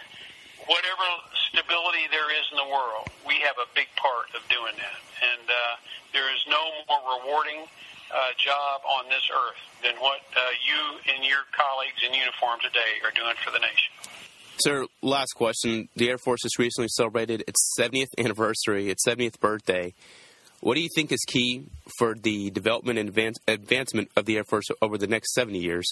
whatever 0.64 1.04
stability 1.52 2.08
there 2.08 2.32
is 2.32 2.48
in 2.48 2.56
the 2.56 2.70
world, 2.72 3.12
we 3.28 3.36
have 3.44 3.60
a 3.60 3.68
big 3.76 3.92
part 4.00 4.32
of 4.32 4.40
doing 4.48 4.72
that. 4.80 5.00
And 5.20 5.44
uh, 5.52 5.76
there 6.16 6.32
is 6.32 6.40
no 6.48 6.64
more 6.88 7.20
rewarding 7.20 7.68
uh, 8.08 8.32
job 8.40 8.80
on 8.88 9.04
this 9.12 9.28
earth 9.28 9.60
than 9.84 10.00
what 10.00 10.24
uh, 10.32 10.40
you 10.64 10.80
and 11.12 11.20
your 11.28 11.44
colleagues 11.52 12.00
in 12.00 12.16
uniform 12.16 12.56
today 12.64 13.04
are 13.04 13.12
doing 13.12 13.36
for 13.44 13.52
the 13.52 13.60
nation. 13.60 13.92
Sir, 14.60 14.86
last 15.02 15.34
question. 15.36 15.88
The 15.94 16.10
Air 16.10 16.18
Force 16.18 16.42
has 16.42 16.58
recently 16.58 16.88
celebrated 16.88 17.44
its 17.46 17.76
70th 17.78 18.10
anniversary, 18.18 18.90
its 18.90 19.06
70th 19.06 19.38
birthday. 19.38 19.94
What 20.60 20.74
do 20.74 20.80
you 20.80 20.88
think 20.96 21.12
is 21.12 21.22
key 21.22 21.66
for 21.96 22.16
the 22.18 22.50
development 22.50 22.98
and 22.98 23.08
advance, 23.08 23.38
advancement 23.46 24.10
of 24.16 24.26
the 24.26 24.36
Air 24.36 24.42
Force 24.42 24.66
over 24.82 24.98
the 24.98 25.06
next 25.06 25.32
70 25.34 25.58
years? 25.58 25.86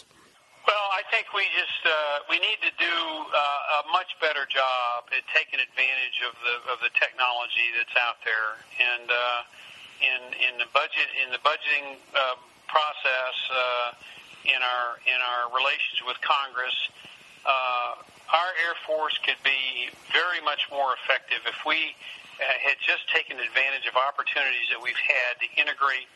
Well, 0.66 0.90
I 0.90 1.06
think 1.14 1.30
we 1.30 1.46
just 1.54 1.78
uh, 1.86 2.26
we 2.26 2.42
need 2.42 2.58
to 2.66 2.74
do 2.74 2.90
uh, 2.90 3.86
a 3.86 3.92
much 3.94 4.10
better 4.18 4.42
job 4.50 5.06
at 5.14 5.22
taking 5.30 5.62
advantage 5.62 6.18
of 6.26 6.34
the 6.42 6.56
of 6.74 6.82
the 6.82 6.90
technology 6.98 7.70
that's 7.78 7.94
out 7.94 8.18
there, 8.26 8.58
and 8.82 9.06
uh, 9.06 9.46
in 10.02 10.20
in 10.42 10.58
the 10.58 10.66
budget 10.74 11.06
in 11.22 11.30
the 11.30 11.38
budgeting 11.46 12.02
uh, 12.18 12.34
process 12.66 13.36
uh, 13.54 13.94
in 14.50 14.58
our 14.58 14.98
in 15.06 15.22
our 15.22 15.54
relations 15.54 16.02
with 16.02 16.18
Congress. 16.18 16.74
Our 18.32 18.50
Air 18.66 18.74
Force 18.86 19.14
could 19.22 19.38
be 19.46 19.90
very 20.10 20.42
much 20.42 20.66
more 20.70 20.94
effective 20.98 21.46
if 21.46 21.58
we 21.62 21.94
uh, 22.36 22.44
had 22.58 22.76
just 22.82 23.06
taken 23.14 23.38
advantage 23.38 23.86
of 23.86 23.94
opportunities 23.94 24.66
that 24.74 24.82
we've 24.82 24.98
had 24.98 25.38
to 25.38 25.48
integrate 25.54 26.10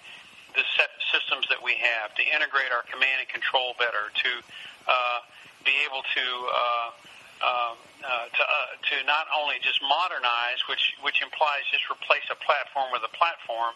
the 0.58 0.66
set 0.74 0.90
systems 1.14 1.46
that 1.46 1.62
we 1.62 1.78
have, 1.78 2.10
to 2.18 2.24
integrate 2.26 2.74
our 2.74 2.82
command 2.90 3.22
and 3.22 3.30
control 3.30 3.78
better, 3.78 4.10
to 4.10 4.30
uh, 4.90 5.22
be 5.62 5.74
able 5.86 6.02
to 6.02 6.26
uh, 6.50 6.90
um, 7.40 7.74
uh, 8.04 8.28
to 8.28 8.42
uh, 8.42 8.74
to 8.90 8.94
not 9.06 9.30
only 9.32 9.56
just 9.62 9.80
modernize, 9.80 10.60
which 10.68 10.98
which 11.00 11.22
implies 11.22 11.64
just 11.70 11.86
replace 11.88 12.26
a 12.28 12.38
platform 12.42 12.90
with 12.92 13.06
a 13.06 13.12
platform, 13.16 13.72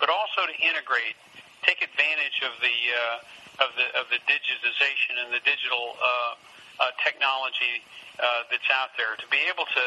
but 0.00 0.08
also 0.10 0.48
to 0.48 0.56
integrate, 0.58 1.14
take 1.62 1.84
advantage 1.84 2.42
of 2.42 2.56
the 2.64 2.76
uh, 2.90 3.64
of 3.68 3.70
the 3.76 3.86
of 3.94 4.08
the 4.10 4.18
digitization 4.26 5.20
and 5.20 5.30
the 5.30 5.42
digital 5.46 5.94
uh, 6.00 6.34
uh, 6.80 6.90
technology 7.02 7.82
uh, 8.18 8.46
that's 8.50 8.68
out 8.70 8.94
there 8.96 9.14
to 9.18 9.26
be 9.30 9.40
able 9.50 9.66
to 9.66 9.84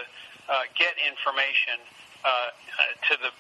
uh, 0.48 0.64
get 0.76 0.96
information 1.00 1.80
uh, 2.24 2.28
uh, 2.28 2.92
to 3.12 3.14
the 3.22 3.32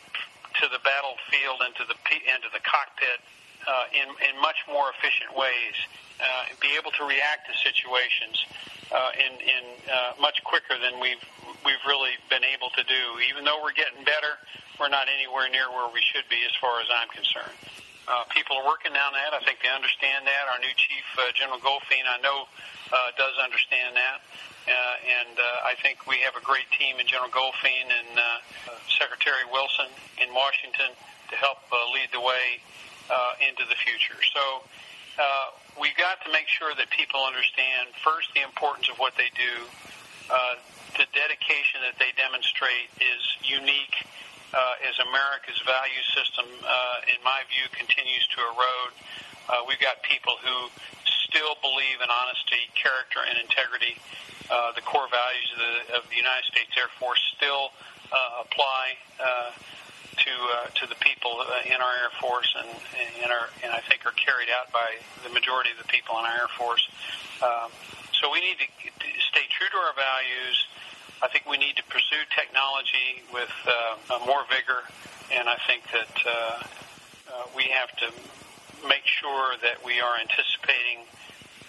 to 0.61 0.65
the 0.73 0.81
battlefield 0.81 1.61
and 1.61 1.73
to 1.75 1.85
the 1.85 1.97
and 2.31 2.41
to 2.43 2.49
the 2.51 2.63
cockpit 2.65 3.21
uh, 3.67 3.85
in 3.93 4.07
in 4.23 4.33
much 4.41 4.57
more 4.67 4.89
efficient 4.95 5.35
ways, 5.35 5.75
uh, 6.19 6.49
be 6.61 6.71
able 6.79 6.91
to 6.95 7.03
react 7.03 7.45
to 7.47 7.53
situations 7.59 8.45
uh, 8.91 9.11
in 9.19 9.33
in 9.43 9.63
uh, 9.91 10.15
much 10.19 10.39
quicker 10.43 10.79
than 10.79 10.99
we've 10.99 11.21
we've 11.65 11.83
really 11.85 12.15
been 12.29 12.43
able 12.43 12.69
to 12.73 12.83
do. 12.87 13.03
Even 13.27 13.43
though 13.43 13.59
we're 13.61 13.75
getting 13.75 14.03
better, 14.07 14.39
we're 14.79 14.91
not 14.91 15.07
anywhere 15.11 15.49
near 15.51 15.69
where 15.69 15.91
we 15.91 16.01
should 16.01 16.25
be 16.29 16.39
as 16.47 16.55
far 16.59 16.79
as 16.79 16.87
I'm 16.87 17.09
concerned. 17.11 17.57
Uh, 18.07 18.23
people 18.31 18.55
are 18.55 18.63
working 18.63 18.95
on 18.95 19.11
that. 19.11 19.35
I 19.35 19.43
think 19.43 19.59
they 19.59 19.67
understand 19.67 20.23
that. 20.23 20.43
Our 20.47 20.63
new 20.63 20.71
chief, 20.79 21.03
uh, 21.19 21.27
General 21.35 21.59
Goldfein, 21.59 22.07
I 22.07 22.23
know, 22.23 22.47
uh, 22.87 23.11
does 23.19 23.35
understand 23.35 23.99
that. 23.99 24.23
Uh, 24.63 25.11
and 25.23 25.35
uh, 25.35 25.67
I 25.67 25.75
think 25.83 26.07
we 26.07 26.23
have 26.23 26.39
a 26.39 26.43
great 26.43 26.67
team 26.71 27.03
in 27.03 27.07
General 27.07 27.31
Goldfein 27.31 27.87
and 27.87 28.11
uh, 28.15 28.23
Secretary 28.87 29.43
Wilson 29.51 29.91
in 30.23 30.31
Washington 30.31 30.95
to 31.31 31.35
help 31.35 31.59
uh, 31.67 31.75
lead 31.91 32.07
the 32.15 32.23
way 32.23 32.63
uh, 33.11 33.47
into 33.47 33.67
the 33.67 33.75
future. 33.75 34.19
So 34.31 34.63
uh, 35.19 35.51
we've 35.75 35.95
got 35.99 36.23
to 36.23 36.31
make 36.31 36.47
sure 36.47 36.71
that 36.75 36.87
people 36.91 37.19
understand 37.27 37.91
first 38.03 38.31
the 38.35 38.43
importance 38.43 38.87
of 38.87 38.99
what 39.03 39.19
they 39.19 39.31
do. 39.35 39.67
Uh, 40.31 40.59
the 40.95 41.07
dedication 41.11 41.83
that 41.83 41.99
they 41.99 42.11
demonstrate 42.15 42.87
is 42.99 43.21
unique 43.43 44.07
uh, 44.53 44.87
as 44.87 44.95
America's 45.03 45.59
value 45.67 46.03
system, 46.15 46.47
uh, 46.63 47.13
in 47.13 47.19
my 47.23 47.43
view, 47.51 47.67
continues 47.75 48.25
to 48.35 48.39
erode. 48.53 48.93
Uh, 49.47 49.63
we've 49.67 49.79
got 49.79 50.03
people 50.03 50.35
who 50.43 50.71
still 51.27 51.55
believe 51.59 51.99
in 51.99 52.07
honesty, 52.07 52.67
character, 52.75 53.19
and 53.27 53.39
integrity. 53.39 53.99
Uh, 54.47 54.71
the 54.75 54.83
core 54.83 55.07
values 55.11 55.49
of 55.55 55.59
the, 55.59 55.75
of 55.99 56.03
the 56.07 56.15
United 56.15 56.47
States 56.47 56.71
Air 56.79 56.87
Force 56.99 57.19
still 57.35 57.75
uh, 58.11 58.47
apply 58.47 58.95
uh, 59.19 59.51
to 60.23 60.31
uh, 60.31 60.67
to 60.79 60.83
the 60.87 60.95
people 61.03 61.43
uh, 61.43 61.67
in 61.67 61.75
our 61.75 61.95
Air 62.07 62.13
Force, 62.19 62.47
and 62.55 62.71
and, 63.23 63.31
are, 63.31 63.51
and 63.63 63.71
I 63.71 63.83
think 63.83 64.07
are 64.07 64.15
carried 64.15 64.47
out 64.47 64.71
by 64.71 64.99
the 65.23 65.31
majority 65.31 65.71
of 65.75 65.79
the 65.83 65.89
people 65.91 66.15
in 66.19 66.23
our 66.23 66.47
Air 66.47 66.51
Force. 66.55 66.87
Um, 67.43 67.71
so 68.15 68.31
we 68.31 68.39
need 68.39 68.57
to 68.57 68.67
stay 69.29 69.45
true 69.51 69.69
to 69.69 69.77
our 69.77 69.93
values 69.93 70.66
I 71.21 71.27
think 71.29 71.45
we 71.49 71.57
need 71.57 71.75
to 71.77 71.83
pursue 71.83 72.21
technology 72.35 73.23
with 73.33 73.49
uh, 73.65 74.19
more 74.25 74.43
vigor, 74.49 74.83
and 75.33 75.49
I 75.49 75.57
think 75.65 75.83
that 75.91 76.13
uh, 76.25 76.31
uh, 76.31 77.43
we 77.55 77.63
have 77.73 77.89
to 77.97 78.87
make 78.87 79.03
sure 79.05 79.55
that 79.61 79.83
we 79.83 79.99
are 79.99 80.15
anticipating 80.21 81.05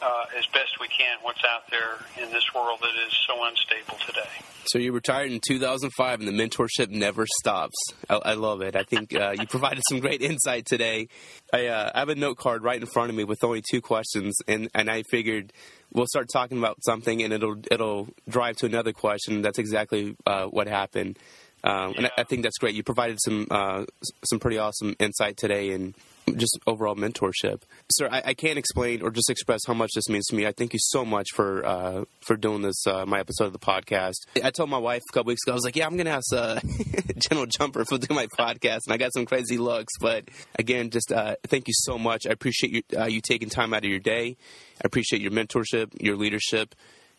uh, 0.01 0.27
as 0.37 0.47
best 0.47 0.79
we 0.81 0.89
can 0.89 1.19
what's 1.23 1.43
out 1.45 1.69
there 1.71 1.99
in 2.23 2.33
this 2.33 2.45
world 2.55 2.79
that 2.81 2.95
is 3.07 3.13
so 3.27 3.43
unstable 3.45 3.99
today. 4.07 4.29
So 4.67 4.79
you 4.79 4.93
retired 4.93 5.33
in 5.33 5.41
2005, 5.41 6.21
and 6.21 6.29
the 6.29 6.33
mentorship 6.33 6.91
never 6.91 7.25
stops. 7.41 7.77
I, 8.09 8.17
I 8.17 8.35
love 8.35 8.61
it. 8.61 8.77
I 8.77 8.83
think 8.83 9.15
uh, 9.15 9.35
you 9.39 9.47
provided 9.47 9.83
some 9.89 10.01
great 10.01 10.21
insight 10.21 10.67
today. 10.67 11.09
I, 11.53 11.67
uh, 11.67 11.91
I 11.95 11.99
have 12.01 12.11
a 12.11 12.15
note 12.15 12.37
card 12.37 12.63
right 12.63 12.81
in 12.81 12.87
front 12.87 13.11
of 13.11 13.17
me 13.17 13.25
with 13.25 13.43
only 13.43 13.63
two 13.69 13.81
questions, 13.81 14.37
and, 14.47 14.69
and 14.75 14.91
I 14.91 15.05
figured 15.11 15.53
we'll 15.93 16.07
start 16.07 16.29
talking 16.33 16.59
about 16.59 16.79
something, 16.85 17.23
and 17.23 17.33
it'll 17.33 17.57
it'll 17.71 18.09
drive 18.29 18.57
to 18.57 18.67
another 18.67 18.93
question. 18.93 19.43
That's 19.43 19.59
exactly 19.59 20.17
uh, 20.27 20.47
what 20.47 20.67
happened. 20.67 21.19
Um, 21.65 21.95
and 21.97 22.07
I, 22.07 22.11
I, 22.19 22.23
think 22.23 22.45
that's 22.45 22.59
great. 22.59 22.77
You 22.77 22.85
provided 22.85 23.19
some 23.21 23.47
uh, 23.51 23.85
some 24.25 24.39
pretty 24.39 24.59
awesome 24.59 24.95
insight 25.01 25.37
today, 25.37 25.71
and 25.73 25.95
just 26.37 26.59
overall 26.67 26.95
mentorship. 26.95 27.63
Sir, 27.91 28.09
I, 28.11 28.23
I, 28.27 28.35
can't 28.35 28.59
explain 28.59 29.03
or 29.03 29.11
just 29.11 29.31
express 29.31 29.61
how 29.67 29.75
much 29.75 29.91
this 29.95 30.09
means 30.09 30.27
to 30.27 30.37
me. 30.37 30.47
I 30.47 30.53
thank 30.53 30.73
you 30.73 30.79
so 30.81 31.05
much 31.05 31.29
for 31.35 31.65
uh, 31.65 32.05
for 32.21 32.37
doing 32.37 32.63
this, 32.63 32.87
uh, 32.87 33.07
my 33.07 33.21
episode 33.21 33.47
of 33.47 33.53
the 33.53 33.59
podcast. 33.59 34.27
I 34.43 34.51
told 34.51 34.71
my 34.71 34.79
wife 34.79 35.03
a 35.11 35.13
couple 35.13 35.31
weeks 35.31 35.43
ago, 35.45 35.53
I 35.53 35.55
was 35.55 35.65
like, 35.65 35.77
yeah, 35.77 35.87
I'm 35.87 35.97
to 35.97 36.11
ask 36.11 36.33
uh, 36.33 36.61
General 37.19 37.47
Jumper 37.47 37.85
for 37.85 37.99
do 37.99 38.15
my 38.15 38.27
podcast, 38.27 38.81
and 38.87 38.93
I 38.93 38.97
got 38.97 39.13
some 39.13 39.27
crazy 39.27 39.59
looks. 39.59 39.95
But 40.01 40.25
again, 40.59 40.91
just 40.91 41.13
uh, 41.13 41.37
thank 41.47 41.69
you 41.69 41.75
so 41.75 41.99
much. 41.99 42.27
I 42.27 42.31
appreciate 42.31 42.73
you, 42.73 42.83
uh, 42.99 43.07
you 43.07 43.21
taking 43.21 43.49
time 43.49 43.75
out 43.75 43.85
of 43.85 43.91
your 43.91 44.01
day. 44.01 44.37
I 44.77 44.83
appreciate 44.85 45.23
your 45.23 45.33
mentorship, 45.33 45.91
your 46.01 46.17
leadership, 46.17 46.75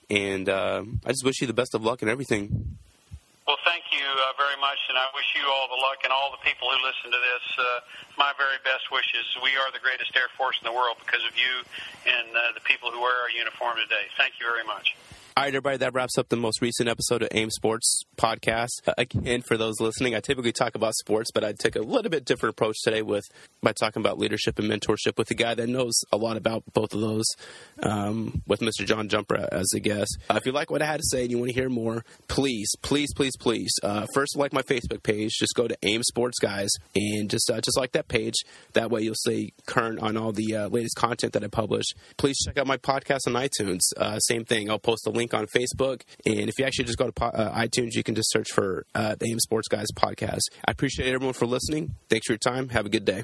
and 0.10 0.48
uh, 0.48 0.84
I 1.06 1.10
just 1.10 1.26
wish 1.26 1.42
you 1.42 1.48
the 1.48 1.54
best 1.54 1.76
of 1.76 1.84
luck 1.84 2.02
and 2.02 2.10
everything. 2.10 2.78
Well, 3.50 3.58
thank 3.66 3.86
you 3.89 3.89
uh, 4.16 4.34
very 4.38 4.58
much, 4.58 4.80
and 4.90 4.98
I 4.98 5.08
wish 5.14 5.28
you 5.38 5.46
all 5.46 5.68
the 5.70 5.82
luck 5.82 6.02
and 6.04 6.12
all 6.14 6.32
the 6.32 6.42
people 6.42 6.70
who 6.70 6.80
listen 6.82 7.12
to 7.12 7.22
this. 7.22 7.46
Uh, 7.58 7.64
my 8.18 8.32
very 8.38 8.58
best 8.64 8.90
wishes. 8.90 9.26
We 9.44 9.54
are 9.60 9.70
the 9.72 9.84
greatest 9.84 10.16
Air 10.16 10.32
Force 10.38 10.58
in 10.62 10.66
the 10.66 10.76
world 10.76 10.98
because 11.04 11.22
of 11.28 11.36
you 11.38 11.54
and 12.08 12.28
uh, 12.34 12.54
the 12.58 12.64
people 12.64 12.92
who 12.92 13.02
wear 13.02 13.16
our 13.26 13.32
uniform 13.32 13.78
today. 13.78 14.08
Thank 14.18 14.40
you 14.40 14.48
very 14.48 14.66
much. 14.66 14.96
All 15.40 15.46
right, 15.46 15.56
everybody, 15.56 15.78
that 15.78 15.94
wraps 15.94 16.18
up 16.18 16.28
the 16.28 16.36
most 16.36 16.62
recent 16.62 16.90
episode 16.90 17.22
of 17.22 17.30
AIM 17.32 17.50
Sports 17.50 18.02
podcast. 18.18 18.68
Uh, 18.86 18.94
again, 18.98 19.42
for 19.42 19.56
those 19.56 19.80
listening, 19.80 20.14
I 20.14 20.20
typically 20.20 20.52
talk 20.52 20.76
about 20.76 20.94
sports, 20.96 21.32
but 21.34 21.46
I 21.46 21.54
took 21.54 21.78
a 21.78 21.80
little 21.80 22.10
bit 22.12 22.26
different 22.26 22.56
approach 22.56 22.76
today 22.84 23.02
with 23.02 23.24
by 23.64 23.72
talking 23.72 24.02
about 24.02 24.20
leadership 24.20 24.60
and 24.60 24.70
mentorship 24.70 25.18
with 25.18 25.32
a 25.32 25.36
guy 25.36 25.56
that 25.56 25.70
knows 25.70 25.94
a 26.12 26.18
lot 26.18 26.36
about 26.36 26.64
both 26.74 26.94
of 26.94 27.00
those, 27.00 27.24
um, 27.84 28.42
with 28.48 28.60
Mr. 28.60 28.86
John 28.86 29.08
Jumper 29.08 29.48
as 29.50 29.72
a 29.74 29.80
guest. 29.80 30.18
Uh, 30.30 30.34
if 30.34 30.46
you 30.46 30.52
like 30.52 30.70
what 30.70 30.82
I 30.82 30.86
had 30.88 31.00
to 31.00 31.06
say 31.10 31.22
and 31.22 31.32
you 31.32 31.38
want 31.38 31.52
to 31.52 31.56
hear 31.56 31.70
more, 31.70 32.04
please, 32.28 32.76
please, 32.82 33.14
please, 33.14 33.38
please, 33.38 33.72
uh, 33.82 34.08
first 34.14 34.36
like 34.36 34.52
my 34.52 34.64
Facebook 34.64 35.04
page. 35.04 35.32
Just 35.40 35.56
go 35.56 35.70
to 35.70 35.78
AIM 35.84 36.04
Sports 36.04 36.40
Guys 36.40 36.70
and 36.96 37.30
just 37.30 37.50
uh, 37.50 37.62
just 37.62 37.78
like 37.78 37.94
that 37.94 38.10
page. 38.10 38.36
That 38.74 38.92
way, 38.92 39.04
you'll 39.04 39.16
stay 39.16 39.54
current 39.68 40.00
on 40.00 40.18
all 40.18 40.34
the 40.34 40.54
uh, 40.54 40.68
latest 40.68 40.98
content 40.98 41.32
that 41.32 41.46
I 41.46 41.48
publish. 41.48 41.86
Please 42.18 42.38
check 42.46 42.58
out 42.58 42.68
my 42.68 42.76
podcast 42.76 43.20
on 43.26 43.36
iTunes. 43.36 43.80
Uh, 43.96 44.20
same 44.20 44.44
thing. 44.44 44.70
I'll 44.70 44.80
post 44.80 45.08
a 45.08 45.10
link 45.10 45.29
on 45.34 45.48
Facebook. 45.56 46.02
And 46.26 46.50
if 46.50 46.58
you 46.58 46.66
actually 46.66 46.86
just 46.86 46.98
go 46.98 47.10
to 47.10 47.24
uh, 47.24 47.56
iTunes, 47.56 47.94
you 47.94 48.04
can 48.04 48.16
just 48.16 48.32
search 48.32 48.52
for 48.52 48.86
uh, 48.96 49.16
the 49.16 49.30
AIM 49.30 49.40
Sports 49.40 49.68
Guys 49.68 49.88
podcast. 49.96 50.42
I 50.66 50.72
appreciate 50.72 51.14
everyone 51.14 51.34
for 51.34 51.46
listening. 51.46 51.96
Thanks 52.10 52.28
for 52.28 52.34
your 52.34 52.40
time. 52.40 52.70
Have 52.70 52.86
a 52.86 52.90
good 52.90 53.06
day. 53.06 53.24